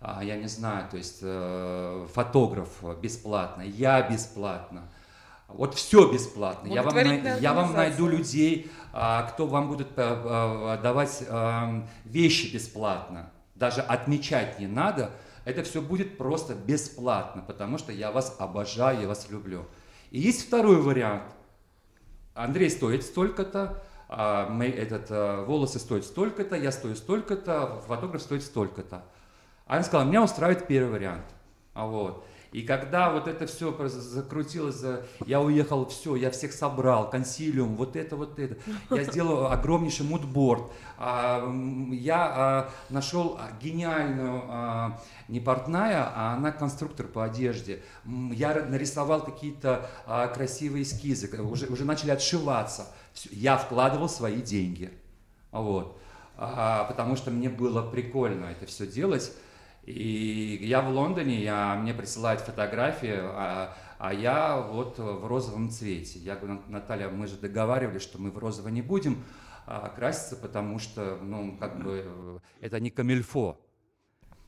[0.00, 4.88] а, я не знаю, то есть э, фотограф бесплатно, я бесплатно.
[5.48, 6.68] Вот все бесплатно.
[6.68, 6.96] Я вам,
[7.40, 13.30] я вам найду людей, а, кто вам будет э, э, давать эм, вещи бесплатно.
[13.54, 15.12] Даже отмечать не надо.
[15.44, 19.64] Это все будет просто бесплатно, потому что я вас обожаю, я вас люблю.
[20.10, 21.22] И есть второй вариант.
[22.34, 29.04] Андрей стоит столько-то, а, этот, э, волосы стоят столько-то, я стою столько-то, фотограф стоит столько-то.
[29.66, 31.24] Она сказала, меня устраивает первый вариант.
[31.74, 32.24] А вот.
[32.52, 34.82] И когда вот это все закрутилось,
[35.26, 38.56] я уехал, все, я всех собрал, консилиум, вот это, вот это.
[38.90, 40.70] Я сделал огромнейший мудборд.
[40.98, 41.46] А,
[41.92, 47.82] я а, нашел гениальную, а, не портная, а она конструктор по одежде.
[48.04, 49.90] Я нарисовал какие-то
[50.34, 52.86] красивые эскизы, уже, уже начали отшиваться.
[53.30, 54.90] Я вкладывал свои деньги.
[55.52, 55.98] Вот.
[56.36, 59.32] Потому что мне было прикольно это все делать.
[59.86, 66.18] И я в Лондоне, я, мне присылают фотографии, а, а я вот в розовом цвете.
[66.18, 69.22] Я говорю, Наталья, мы же договаривались, что мы в розово не будем
[69.64, 73.58] а, краситься, потому что, ну, как бы, это не камильфо.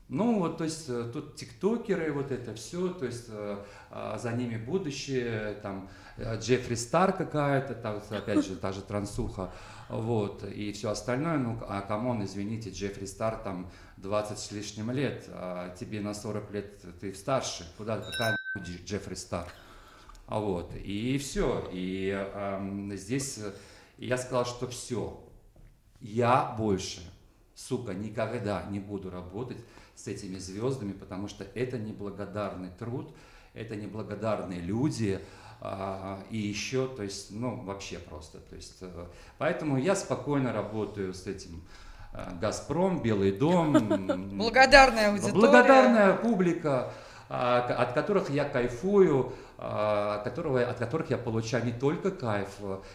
[0.09, 4.31] Ну, вот, то есть, э, тут тиктокеры, вот это все, то есть, э, а, за
[4.31, 9.53] ними будущее, там, э, Джеффри Стар какая-то, там, опять же, та же трансуха,
[9.89, 14.91] вот, и все остальное, ну, а come on, извините, Джеффри Стар, там, 20 с лишним
[14.91, 18.37] лет, а тебе на 40 лет ты старше, куда, какая
[18.85, 19.51] Джеффри Стар?
[20.27, 23.39] А вот, и все, и э, здесь
[23.97, 25.27] я сказал, что все,
[25.99, 27.01] я больше,
[27.55, 29.57] сука, никогда не буду работать
[29.95, 33.11] с этими звездами, потому что это неблагодарный труд,
[33.55, 35.19] это неблагодарные люди,
[36.29, 39.05] и еще, то есть, ну, вообще просто, то есть, э,
[39.37, 41.61] поэтому я спокойно работаю с этим
[42.13, 43.73] э, Газпром, Белый дом.
[44.37, 45.33] Благодарная аудитория.
[45.33, 46.93] Благодарная публика, а,
[47.29, 52.49] от которых я кайфую, а, которого, от которых я получаю не только кайф,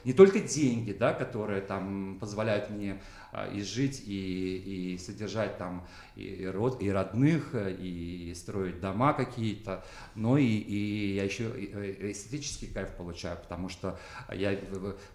[0.04, 3.00] не только деньги, да, которые там позволяют мне
[3.32, 9.84] а, и жить, и, и содержать там и, род, и родных, и строить дома какие-то,
[10.16, 13.96] но и, и я еще э, эстетический кайф получаю, потому что
[14.32, 14.58] я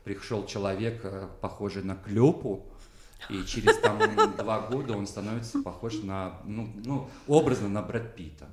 [0.06, 2.66] пришел человек, э, похожий на Клёпу,
[3.30, 4.00] и через там
[4.38, 8.48] два года он становится похож на, ну, ну образно на Брэд Питта.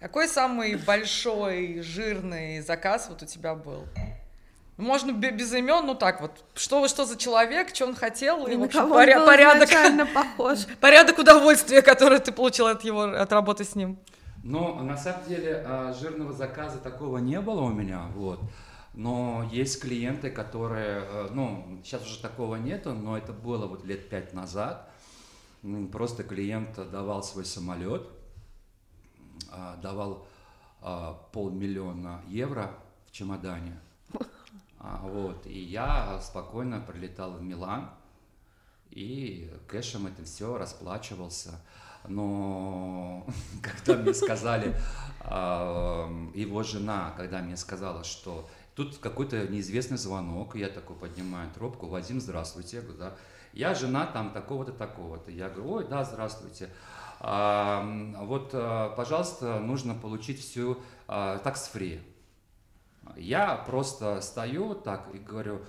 [0.00, 3.86] Какой самый большой жирный заказ вот у тебя был?
[4.78, 8.64] Можно без имен, ну так вот, что, что за человек, что он хотел, и, и
[8.64, 9.68] общем, поря- порядок,
[10.14, 10.60] похож.
[10.80, 13.98] порядок удовольствия, которое ты получил от его, от работы с ним.
[14.42, 18.40] Ну, на самом деле, а, жирного заказа такого не было у меня, вот.
[18.94, 24.08] Но есть клиенты, которые, э, ну, сейчас уже такого нету, но это было вот лет
[24.08, 24.90] пять назад.
[25.92, 28.08] Просто клиент давал свой самолет,
[29.50, 30.26] а, давал
[30.80, 32.70] а, полмиллиона евро
[33.06, 33.78] в чемодане.
[34.78, 37.90] А, вот, и я спокойно прилетал в Милан
[38.90, 41.60] и кэшем это все расплачивался.
[42.08, 43.26] Но
[43.62, 44.74] когда мне сказали,
[45.22, 52.18] его жена, когда мне сказала, что тут какой-то неизвестный звонок, я такой поднимаю трубку, Вадим,
[52.20, 53.16] здравствуйте, я говорю, да,
[53.52, 55.30] я жена там такого-то, такого-то.
[55.30, 56.70] Я говорю, ой, да, здравствуйте.
[57.20, 62.00] Вот, а, пожалуйста, нужно получить всю такс-фри.
[63.16, 65.60] Я просто стою так и говорю,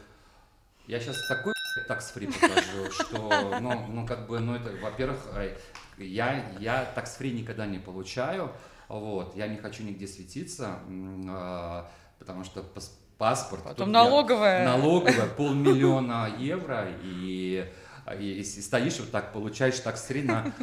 [0.88, 1.54] я сейчас такой
[1.88, 5.58] такс-фри покажу, что, ну, ну, как бы, ну, это, во-первых, э,
[5.98, 8.52] я, я такс-фри никогда не получаю,
[8.88, 11.84] вот, я не хочу нигде светиться, э,
[12.20, 12.64] потому что
[13.18, 13.64] паспорт.
[13.64, 14.64] Потом налоговая.
[14.64, 17.72] Я, налоговая, полмиллиона евро, и
[18.14, 20.54] и, и стоишь вот так, получаешь так на...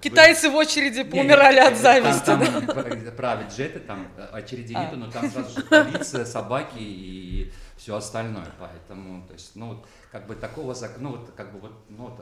[0.00, 2.26] Китайцы в очереди помирали от зависти.
[2.26, 2.66] Там
[3.16, 8.48] правят джеты, там очереди нету, но там сразу же полиция, собаки и все остальное.
[8.58, 12.16] Поэтому, то есть, ну, вот, как бы такого, ну, вот, как бы вот, ну,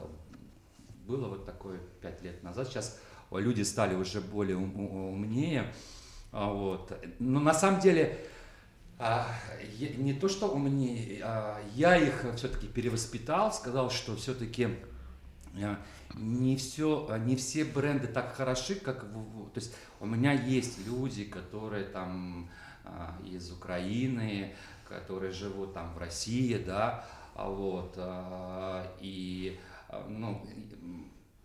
[1.07, 2.69] было вот такое пять лет назад.
[2.69, 2.99] Сейчас
[3.31, 5.73] люди стали уже более умнее,
[6.33, 6.93] а, вот.
[7.19, 8.19] Но на самом деле
[8.99, 9.29] а,
[9.79, 14.71] не то, что умнее, а, я их все-таки перевоспитал, сказал, что все-таки
[15.55, 15.79] а,
[16.17, 21.85] не все, не все бренды так хороши, как то есть у меня есть люди, которые
[21.85, 22.51] там
[22.85, 24.57] а, из Украины,
[24.89, 27.97] которые живут там в России, да, а вот
[29.01, 29.61] и
[30.09, 30.45] ну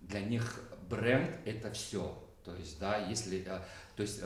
[0.02, 3.48] для них бренд это все, то есть да, если
[3.96, 4.24] то есть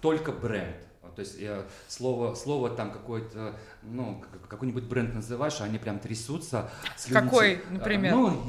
[0.00, 0.87] только бренд.
[1.14, 6.70] То есть я, слово, слово там какое-то, ну, какой-нибудь бренд называешь, а они прям трясутся.
[6.96, 7.24] Слюнити.
[7.24, 8.14] Какой, например?
[8.14, 8.42] Ну,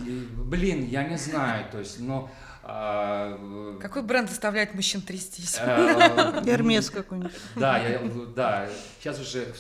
[0.45, 2.29] блин, я не знаю, то есть, но...
[2.71, 5.57] А, какой бренд заставляет мужчин трястись?
[5.59, 7.31] Э, Гермес какой-нибудь.
[7.55, 7.99] Да, я,
[8.35, 9.53] да, сейчас уже,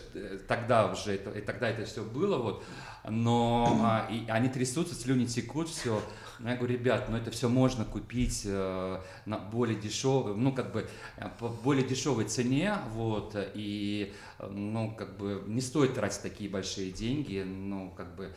[0.47, 2.63] тогда уже, это, тогда это все было, вот,
[3.09, 6.03] но а, и они трясутся, слюни текут, все.
[6.39, 10.71] Но я говорю, ребят, ну это все можно купить э, на более дешевой, ну как
[10.71, 16.21] бы э, по более дешевой цене, вот, и, э, ну как бы не стоит тратить
[16.21, 18.31] такие большие деньги, ну как бы э,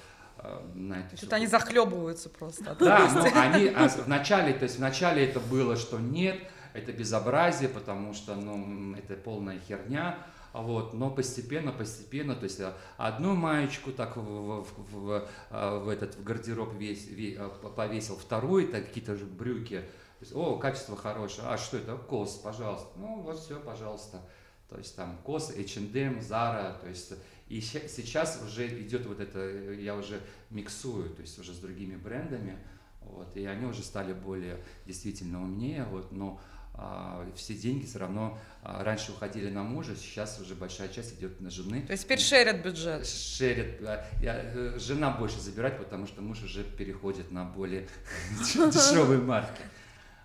[0.74, 2.74] на это Что-то они захлебываются просто.
[2.78, 6.38] Да, но они а вначале, то есть вначале это было, что нет,
[6.74, 10.18] это безобразие, потому что, ну, это полная херня,
[10.52, 15.88] вот, но постепенно, постепенно, то есть э, одну маечку так в, в, в, э, в
[15.88, 20.94] этот в гардероб весь, э, повесил, вторую, так какие-то же брюки, то есть, о, качество
[20.96, 24.20] хорошее, а что это, кос, пожалуйста, ну вот все, пожалуйста,
[24.68, 27.14] то есть там кос, H&M, Zara, то есть
[27.53, 29.38] и сейчас уже идет вот это,
[29.73, 32.57] я уже миксую, то есть уже с другими брендами,
[33.03, 36.41] вот, и они уже стали более действительно умнее, вот, но
[36.73, 41.43] а, все деньги все равно а, раньше уходили на мужа, сейчас уже большая часть идет
[41.43, 41.83] на жены.
[41.83, 43.07] То есть теперь шерят бюджет?
[43.07, 43.83] Шерят.
[44.23, 47.87] Э, жена больше забирает, потому что муж уже переходит на более
[48.55, 49.61] дешевые марки.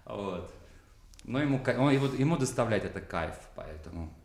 [0.05, 0.53] Вот.
[1.25, 4.16] Но ему, ему доставляет это кайф, поэтому...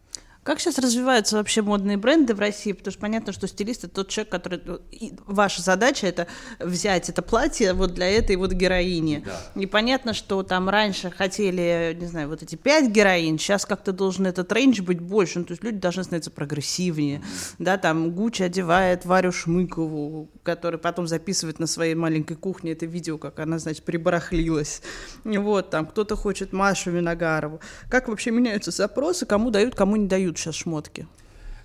[0.42, 2.72] Как сейчас развиваются вообще модные бренды в России?
[2.72, 4.60] Потому что понятно, что стилист это тот человек, который...
[4.64, 6.26] Ну, и ваша задача это
[6.58, 9.22] взять это платье вот для этой вот героини.
[9.24, 9.60] Да.
[9.60, 14.26] И понятно, что там раньше хотели, не знаю, вот эти пять героинь, сейчас как-то должен
[14.26, 15.38] этот рейндж быть больше.
[15.38, 17.18] Ну, то есть люди должны становиться прогрессивнее.
[17.18, 17.54] Mm-hmm.
[17.60, 23.16] Да, там Гуччи одевает Варю Шмыкову, который потом записывает на своей маленькой кухне это видео,
[23.16, 24.82] как она, значит, прибарахлилась.
[25.22, 27.60] Вот, там кто-то хочет Машу Виногарову.
[27.88, 30.31] Как вообще меняются запросы, кому дают, кому не дают?
[30.32, 31.06] Продают сейчас шмотки?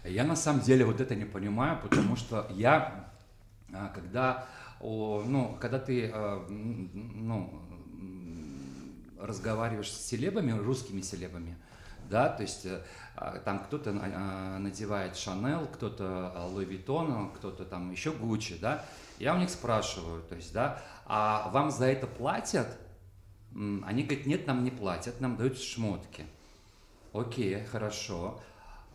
[0.03, 3.09] Я на самом деле вот это не понимаю, потому что я,
[3.73, 4.45] а, когда,
[4.81, 7.61] ну, когда ты, а, ну,
[9.19, 11.55] разговариваешь с селебами, русскими селебами,
[12.09, 12.67] да, то есть
[13.15, 18.85] а, там кто-то надевает Шанел, кто-то Луи кто-то там еще Гуччи, да,
[19.19, 22.67] я у них спрашиваю, то есть, да, а вам за это платят?
[23.53, 26.25] Они говорят, нет, нам не платят, нам дают шмотки.
[27.13, 28.39] Окей, хорошо.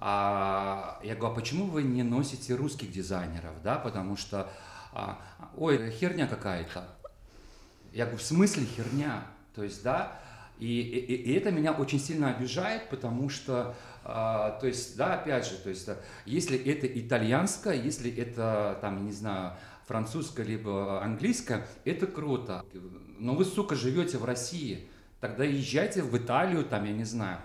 [0.04, 4.50] А, я говорю, а почему вы не носите русских дизайнеров, да, потому что,
[4.92, 5.20] а,
[5.56, 6.88] ой, херня какая-то.
[7.92, 9.22] Я говорю, в смысле херня?
[9.54, 10.20] То есть, да,
[10.58, 15.46] и, и, и это меня очень сильно обижает, потому что, а, то есть, да, опять
[15.46, 15.88] же, то есть,
[16.26, 19.52] если это итальянское, если это, там, не знаю,
[19.86, 22.64] французское либо английское, это круто.
[23.20, 24.88] Но вы, сука, живете в России,
[25.20, 27.38] тогда езжайте в Италию, там, я не знаю,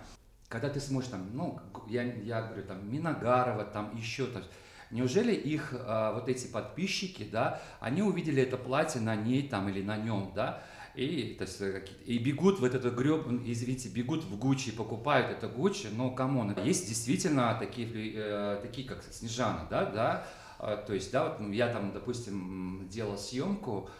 [0.48, 4.50] когда ты смотришь там, ну, я, я говорю, там, Миногарова, там еще, есть,
[4.90, 9.82] неужели их а, вот эти подписчики, да, они увидели это платье на ней там или
[9.82, 10.62] на нем, да,
[10.94, 15.46] и, то есть, э, и бегут в этот греб, извините, бегут в Гуччи, покупают это
[15.46, 20.26] Гуччи, но come on, есть действительно такие, э, такие как Снежана, да, да,
[20.58, 23.90] а, то есть, да, вот я там, допустим, делал съемку,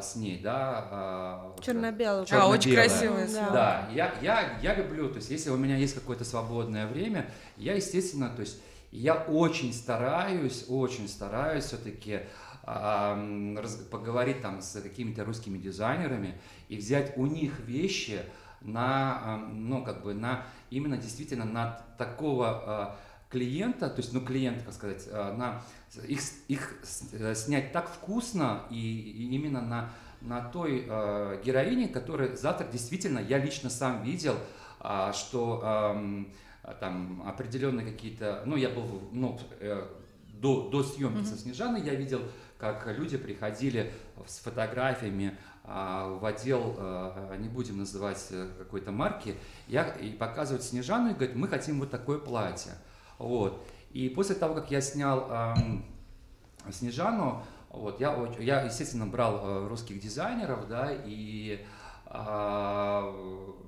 [0.00, 0.88] с ней, да.
[0.90, 2.26] А, Черно-белую.
[2.30, 3.26] А, очень красивая.
[3.26, 7.30] Да, да я, я, я люблю, то есть если у меня есть какое-то свободное время,
[7.56, 8.60] я, естественно, то есть
[8.92, 12.20] я очень стараюсь, очень стараюсь все-таки
[12.64, 13.18] а,
[13.90, 18.20] поговорить там с какими-то русскими дизайнерами и взять у них вещи,
[18.60, 22.96] на, ну, как бы на, именно действительно на такого
[23.30, 25.62] клиента, то есть, ну, клиент, как сказать, на
[26.06, 32.66] их, их снять так вкусно и, и именно на, на той э, героине, которая завтра
[32.66, 34.36] действительно, я лично сам видел,
[34.80, 39.86] э, что э, там определенные какие-то, ну, я был, ну, э,
[40.34, 41.24] до, до съемки mm-hmm.
[41.24, 42.22] со Снежаной я видел,
[42.58, 43.92] как люди приходили
[44.26, 49.34] с фотографиями а, в отдел, а, не будем называть э, какой-то марки,
[49.66, 52.72] я, и показывают Снежану и говорят, мы хотим вот такое платье.
[53.20, 53.62] Вот.
[53.92, 55.54] И после того, как я снял а,
[56.70, 61.64] Снежану, вот, я, я, естественно, брал э, русских дизайнеров, да, и
[62.06, 63.14] а,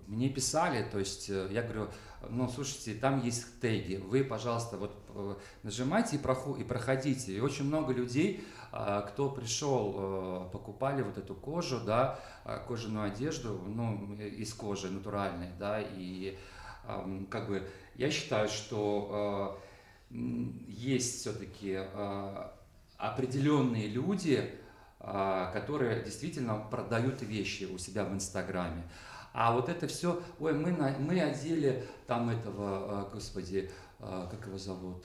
[0.09, 1.88] мне писали, то есть э, я говорю,
[2.28, 7.32] ну, слушайте, там есть теги, вы, пожалуйста, вот э, нажимайте и, проху, и проходите.
[7.32, 12.18] И очень много людей, а, кто пришел, покупали вот эту кожу, да,
[12.66, 16.38] кожаную одежду, ну, из кожи натуральной, да, и
[17.30, 19.59] как бы я считаю, что
[20.11, 21.78] есть все-таки
[23.03, 24.59] определенные люди,
[25.05, 28.85] а, которые действительно продают вещи у себя в Инстаграме.
[29.33, 33.68] А вот это все, ой, мы, на, мы одели там этого, а, господи,
[33.99, 35.05] а, как его зовут,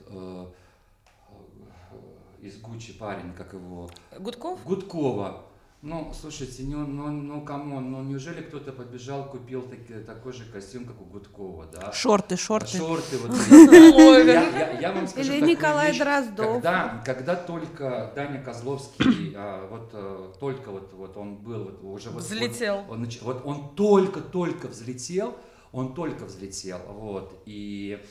[2.39, 3.89] из Гуччи парень, как его?
[4.19, 4.63] Гудков?
[4.63, 5.46] Гудкова.
[5.83, 10.43] Ну, слушайте, ну, ну, ну, come on, ну, неужели кто-то побежал, купил таки, такой же
[10.45, 11.91] костюм, как у Гудкова, да?
[11.91, 12.79] Шорты, шорты.
[12.79, 13.31] Шорты, вот.
[14.81, 16.53] Я вам скажу Или Николай Дроздов.
[16.55, 22.09] Когда, когда только Даня Козловский, а, вот э, только вот, вот он был, вот уже
[22.09, 22.23] вот...
[22.23, 22.83] Взлетел.
[23.21, 25.37] Вот он только-только взлетел,
[25.71, 28.03] он только взлетел, вот, и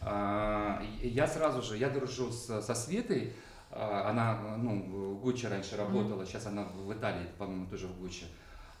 [0.00, 3.32] а, я сразу же, я дружу со Светой,
[3.72, 8.26] она, ну, в Гуччи раньше работала, сейчас она в Италии, по-моему, тоже в Гуччи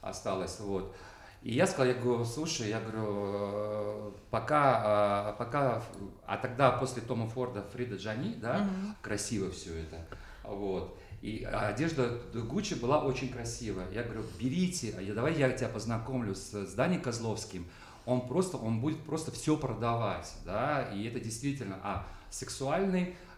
[0.00, 0.94] осталась, вот.
[1.42, 5.82] И я сказал, я говорю, слушай, я говорю, э, пока, а, пока,
[6.24, 8.92] а тогда после Тома Форда Фрида Джани, да, mm-hmm.
[9.02, 10.06] красиво все это,
[10.44, 10.96] вот.
[11.20, 13.88] И одежда Гуччи была очень красивая.
[13.92, 17.68] Я говорю, берите, давай я тебя познакомлю с, с Даней Козловским.
[18.04, 23.31] Он просто, он будет просто все продавать, да, и это действительно, а, сексуальный, а,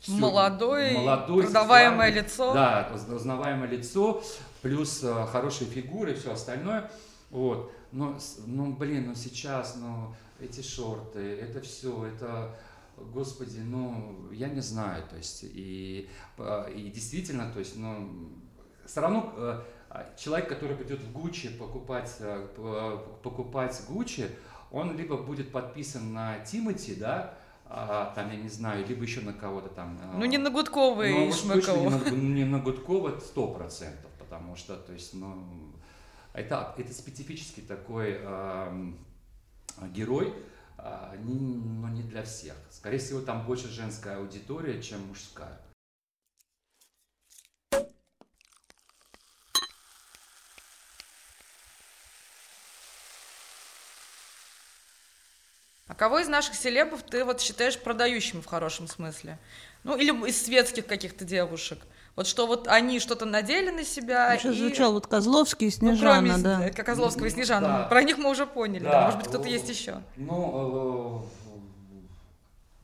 [0.00, 2.54] все, молодой, молодой, продаваемое лицо.
[2.54, 4.22] Да, узнаваемое лицо,
[4.62, 6.90] плюс а, хорошие фигуры и все остальное.
[7.30, 7.72] Вот.
[7.92, 12.54] Но, ну, блин, ну сейчас, ну, эти шорты, это все, это,
[12.96, 18.30] господи, ну, я не знаю, то есть, и, а, и действительно, то есть, ну,
[18.86, 19.62] все равно э,
[20.16, 24.30] человек, который придет в Гуччи покупать, э, покупать Гуччи,
[24.70, 27.34] он либо будет подписан на Тимати, да,
[27.70, 30.00] а, там, я не знаю, либо еще на кого-то там.
[30.14, 31.90] Ну, не на Гудкова и ну, Шмыкову.
[31.90, 35.74] Не на, не на Гудкова сто процентов, потому что, то есть, ну,
[36.32, 38.92] это, это специфический такой э,
[39.92, 40.32] герой,
[40.78, 42.54] э, не, но не для всех.
[42.70, 45.60] Скорее всего, там больше женская аудитория, чем мужская.
[55.98, 59.38] Кого из наших селебов ты вот считаешь продающим в хорошем смысле?
[59.84, 61.78] Ну, или из светских каких-то девушек?
[62.16, 64.36] Вот что вот они что-то надели на себя.
[64.38, 64.58] Сейчас и...
[64.58, 66.70] звучал вот Козловский и Снежана, ну, кроме да.
[66.70, 67.68] Как Козловского и Снежана.
[67.68, 67.84] Да.
[67.84, 68.84] Про них мы уже поняли.
[68.84, 68.90] Да.
[68.90, 69.04] Да.
[69.04, 70.02] Может быть, кто-то есть еще.
[70.16, 71.48] Ну, э,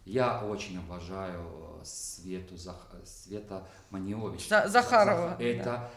[0.04, 2.76] я очень обожаю Свету, Зах...
[3.04, 4.48] Света Маниович.
[4.48, 4.68] За...
[4.68, 5.36] Захарова.
[5.40, 5.64] Это...
[5.64, 5.90] Да.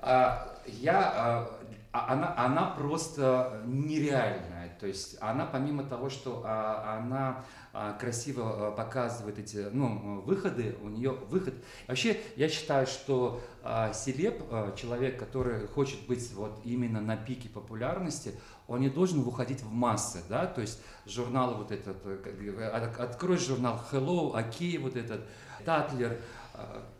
[0.00, 1.50] А, я, а,
[1.92, 4.53] а, она, она просто нереальная
[4.84, 10.76] то есть она помимо того, что а, она а, красиво а, показывает эти ну, выходы,
[10.82, 11.54] у нее выход.
[11.88, 17.48] Вообще я считаю, что а, селеб, а, человек, который хочет быть вот именно на пике
[17.48, 18.34] популярности,
[18.68, 23.80] он не должен выходить в массы, да, то есть журнал вот этот, э, открой журнал
[23.90, 25.22] Hello, Окей, вот этот,
[25.64, 26.20] Татлер,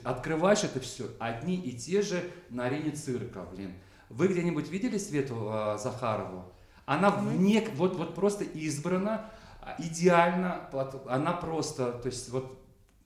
[0.02, 3.74] открываешь это все, одни и те же на арене цирка, блин.
[4.08, 6.53] Вы где-нибудь видели Свету Захарову?
[6.86, 9.30] Она вне, вот, вот просто избрана,
[9.62, 10.68] а, идеально,
[11.08, 12.58] она просто, то есть вот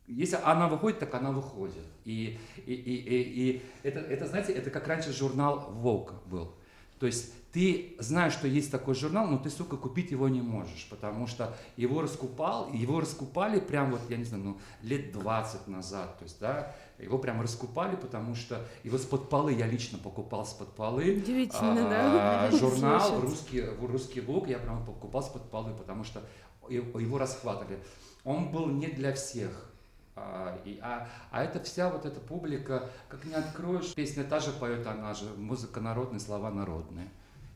[0.08, 1.84] если она выходит, так она выходит.
[2.04, 6.54] И, и, и, и, и это, это, знаете, это как раньше журнал Волк был.
[6.98, 10.86] То есть ты знаешь, что есть такой журнал, но ты, сука, купить его не можешь,
[10.90, 16.18] потому что его раскупал, его раскупали прям вот, я не знаю, ну, лет 20 назад,
[16.18, 20.74] то есть, да, его прям раскупали, потому что его с-под полы, я лично покупал с-под
[20.74, 21.16] полы.
[21.16, 22.56] Удивительно, а, да?
[22.58, 26.22] Журнал русский, русский Волк я прям покупал с-под полы, потому что
[26.68, 27.78] его расхватывали.
[28.24, 29.70] Он был не для всех.
[30.16, 34.50] А, и, а, а это вся вот эта публика, как не откроешь, песня та же
[34.50, 37.08] поет, она же, музыка народная, слова народные.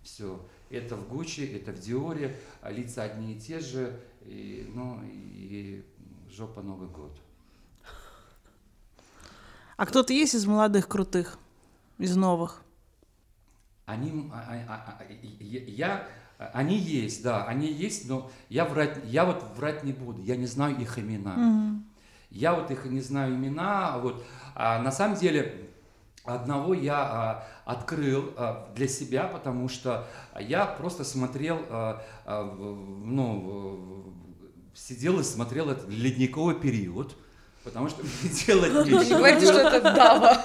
[0.02, 0.44] Все.
[0.70, 5.84] Это в Гуччи, это в Диоре, а лица одни и те же, и, ну, и
[6.30, 7.18] жопа Новый год.
[9.76, 11.38] А кто-то есть из молодых крутых,
[11.98, 12.62] из новых?
[13.84, 19.42] Они, а, а, а, я, они есть, да, они есть, но я врать, я вот
[19.56, 21.34] врать не буду, я не знаю их имена.
[21.36, 21.82] Mm-hmm.
[22.30, 24.24] Я вот их не знаю имена, вот.
[24.54, 25.71] А на самом деле
[26.24, 30.06] одного я а, открыл а, для себя, потому что
[30.38, 34.14] я просто смотрел, а, а, ну,
[34.74, 37.16] сидел и смотрел этот ледниковый период,
[37.64, 39.02] потому что мне делать нечего.
[39.02, 40.44] Не говорите, что это Дава.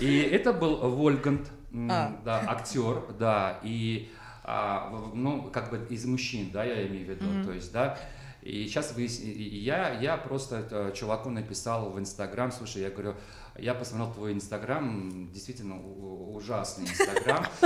[0.00, 1.50] И это был Вольгант,
[1.90, 2.16] а.
[2.24, 4.10] да, актер, да, и
[4.44, 7.44] а, ну, как бы из мужчин, да, я имею в виду, mm-hmm.
[7.44, 7.98] то есть, да,
[8.42, 13.14] и сейчас вы, я, я просто чуваку написал в Инстаграм, слушай, я говорю,
[13.56, 17.44] я посмотрел твой Инстаграм, действительно ужасный Инстаграм.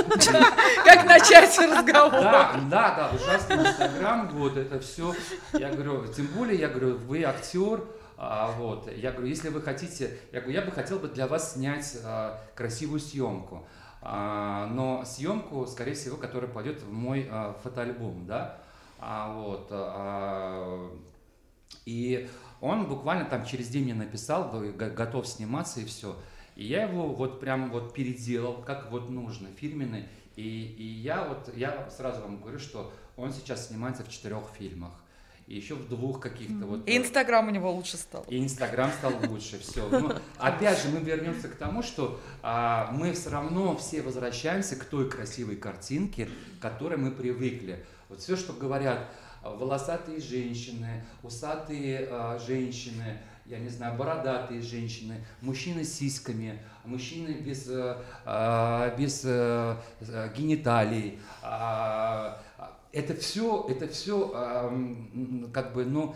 [0.84, 2.10] Как начать разговор?
[2.10, 5.14] Да, да, да, ужасный Инстаграм, вот это все.
[5.52, 7.84] Я говорю, тем более, я говорю, вы актер,
[8.18, 11.54] а, вот, я говорю, если вы хотите, я говорю, я бы хотел бы для вас
[11.54, 13.66] снять а, красивую съемку,
[14.02, 18.58] а, но съемку, скорее всего, которая пойдет в мой а, фотоальбом, да,
[18.98, 20.90] а, вот, а,
[21.84, 22.28] и
[22.60, 26.16] он буквально там через день мне написал, готов сниматься и все.
[26.54, 30.08] И я его вот прям вот переделал, как вот нужно, фирменный.
[30.36, 34.92] И, и я вот, я сразу вам говорю, что он сейчас снимается в четырех фильмах
[35.46, 36.66] и еще в двух каких-то mm-hmm.
[36.66, 36.88] вот.
[36.88, 38.24] И Инстаграм у него лучше стал.
[38.28, 39.88] И Инстаграм стал лучше, все.
[39.88, 44.84] Ну, опять же, мы вернемся к тому, что а, мы все равно все возвращаемся к
[44.84, 46.28] той красивой картинке,
[46.58, 47.84] к которой мы привыкли.
[48.08, 49.08] Вот все, что говорят
[49.54, 57.68] волосатые женщины, усатые а, женщины, я не знаю, бородатые женщины, мужчины с сиськами, мужчины без,
[58.24, 59.22] а, без
[60.36, 62.42] гениталий, а,
[62.92, 64.28] это все, это все
[65.52, 66.14] как бы, ну,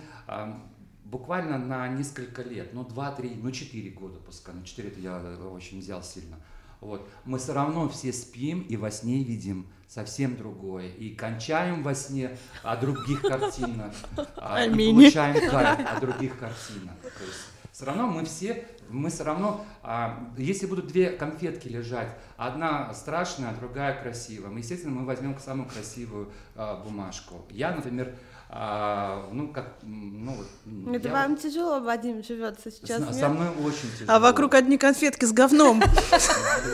[1.05, 5.18] буквально на несколько лет, ну, два-три, ну, четыре года пускай, ну, четыре это я
[5.53, 6.37] очень взял сильно.
[6.81, 7.07] Вот.
[7.24, 10.88] Мы все равно все спим и во сне видим совсем другое.
[10.88, 13.93] И кончаем во сне о других картинах,
[14.36, 16.95] а, и получаем кайф о других картинах.
[17.03, 17.41] То есть
[17.72, 23.55] все равно мы все, мы все равно, а, если будут две конфетки лежать, одна страшная,
[23.55, 27.45] другая красивая, мы, естественно, мы возьмем самую красивую а, бумажку.
[27.51, 28.14] Я, например,
[28.49, 30.95] а, ну, как, ну, вот.
[30.95, 31.14] Это я...
[31.14, 34.16] вам тяжело, Вадим, живется сейчас, С, Со мной очень тяжело.
[34.16, 35.82] А вокруг одни конфетки с говном.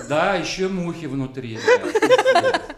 [0.08, 1.58] Да, еще мухи внутри.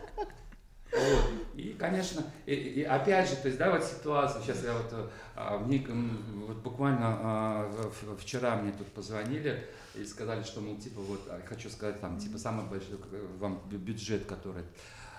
[1.79, 5.87] Конечно, и, и опять же, то есть, да, вот ситуация, сейчас я вот, а, мне,
[6.47, 9.64] вот буквально а, вчера мне тут позвонили
[9.95, 12.99] и сказали, что, мол, типа, вот, а, хочу сказать, там, типа, самый большой
[13.39, 14.64] вам бюджет, который...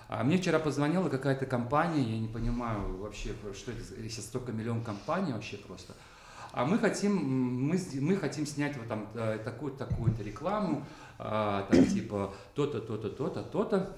[0.10, 4.84] А мне вчера позвонила какая-то компания, я не понимаю вообще, что это, сейчас столько миллион
[4.84, 5.94] компаний вообще просто.
[6.52, 10.84] А мы хотим, мы, мы хотим снять вот там э, такую-то такую рекламу,
[11.20, 13.96] там типа то-то, то-то, то-то, то-то.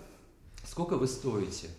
[0.65, 1.69] Сколько вы стоите?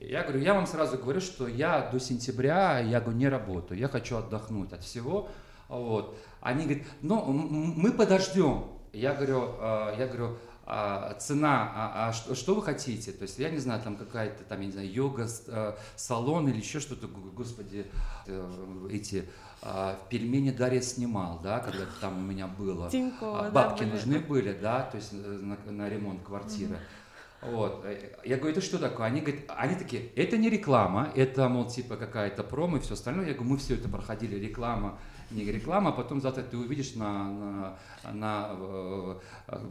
[0.00, 3.88] Я говорю, я вам сразу говорю, что я до сентября, я говорю, не работаю, я
[3.88, 5.28] хочу отдохнуть от всего.
[5.68, 6.18] Вот.
[6.40, 8.66] Они говорят, ну, мы подождем.
[8.92, 13.12] Я говорю, «А, я говорю, а, цена, а, а что, что вы хотите?
[13.12, 16.58] То есть, я не знаю, там какая-то, там, я не знаю, йога, э, салон или
[16.58, 17.86] еще что-то, господи,
[18.26, 19.28] э, эти
[19.62, 22.90] в пельмени Дарья снимал, да, когда там у меня было.
[22.90, 26.74] Тинькова, Бабки да, нужны были, да, то есть э, на, на ремонт квартиры.
[26.74, 27.05] Mm-hmm.
[27.46, 27.84] Вот.
[28.24, 29.06] Я говорю, это что такое?
[29.06, 33.26] Они говорят, они такие, это не реклама, это, мол, типа какая-то промо и все остальное.
[33.26, 34.98] Я говорю, мы все это проходили, реклама,
[35.30, 39.16] не реклама, а потом завтра ты увидишь на, на, на, э,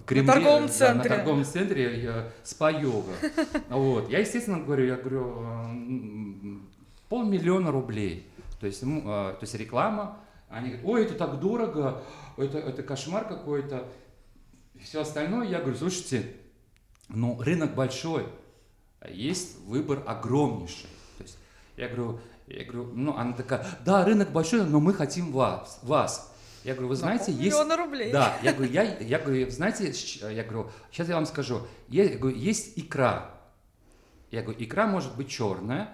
[0.05, 3.13] Кремле, на торговом центре, на торговом центре э, спа-йога.
[3.69, 4.09] Вот.
[4.09, 6.61] Я, естественно, говорю, я говорю,
[7.09, 8.29] полмиллиона рублей.
[8.59, 10.19] То есть, э, то есть реклама.
[10.49, 12.03] Они говорят, ой, это так дорого,
[12.37, 13.87] это, это кошмар какой-то.
[14.81, 16.35] Все остальное, я говорю, слушайте,
[17.09, 18.27] но рынок большой,
[18.99, 20.89] а есть выбор огромнейший.
[21.17, 21.37] То есть
[21.77, 26.31] я говорю, я говорю, ну она такая, да, рынок большой, но мы хотим вас, вас.
[26.63, 27.55] Я говорю, вы знаете, есть...
[27.77, 28.11] рублей.
[28.11, 29.91] Да, я говорю, я, я говорю, знаете,
[30.31, 33.29] я говорю, сейчас я вам скажу, я говорю, есть икра.
[34.31, 35.91] Я говорю, икра может быть черная,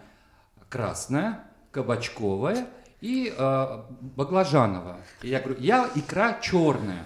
[0.69, 2.67] красная, кабачковая
[3.01, 3.83] и э,
[4.15, 5.01] баклажановая.
[5.21, 7.05] И я говорю, я икра черная.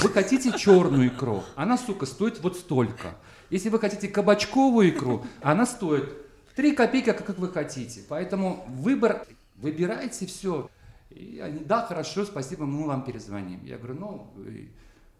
[0.00, 3.16] Вы хотите черную икру, она, сука, стоит вот столько.
[3.50, 6.12] Если вы хотите кабачковую икру, она стоит
[6.56, 8.02] 3 копейки, как вы хотите.
[8.08, 9.26] Поэтому выбор,
[9.56, 10.68] выбирайте все.
[11.10, 13.64] И они, да, хорошо, спасибо, мы вам перезвоним.
[13.64, 14.70] Я говорю, ну, и,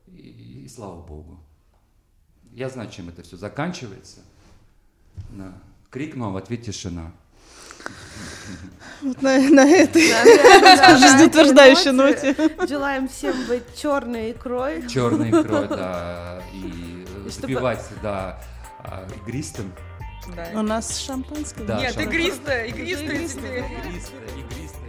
[0.09, 1.41] и, и слава богу.
[2.53, 4.21] Я знаю, чем это все заканчивается.
[5.31, 5.55] Да.
[5.91, 7.13] Крик, но в ответ тишина.
[9.03, 12.67] Вот на, на этой Да, жизнеутверждающей на этой ноте.
[12.69, 14.87] Желаем всем быть черной икрой.
[14.89, 18.41] Черный кровь, да, и И чтобы- запивать, да,
[18.81, 19.73] а, игристым.
[20.55, 21.65] У нас шампанское.
[21.65, 22.19] Да, Нет, шампанское.
[22.19, 23.29] игристая, игристая Игристая.
[23.63, 23.65] теперь.
[23.89, 24.88] Игристое, игристое.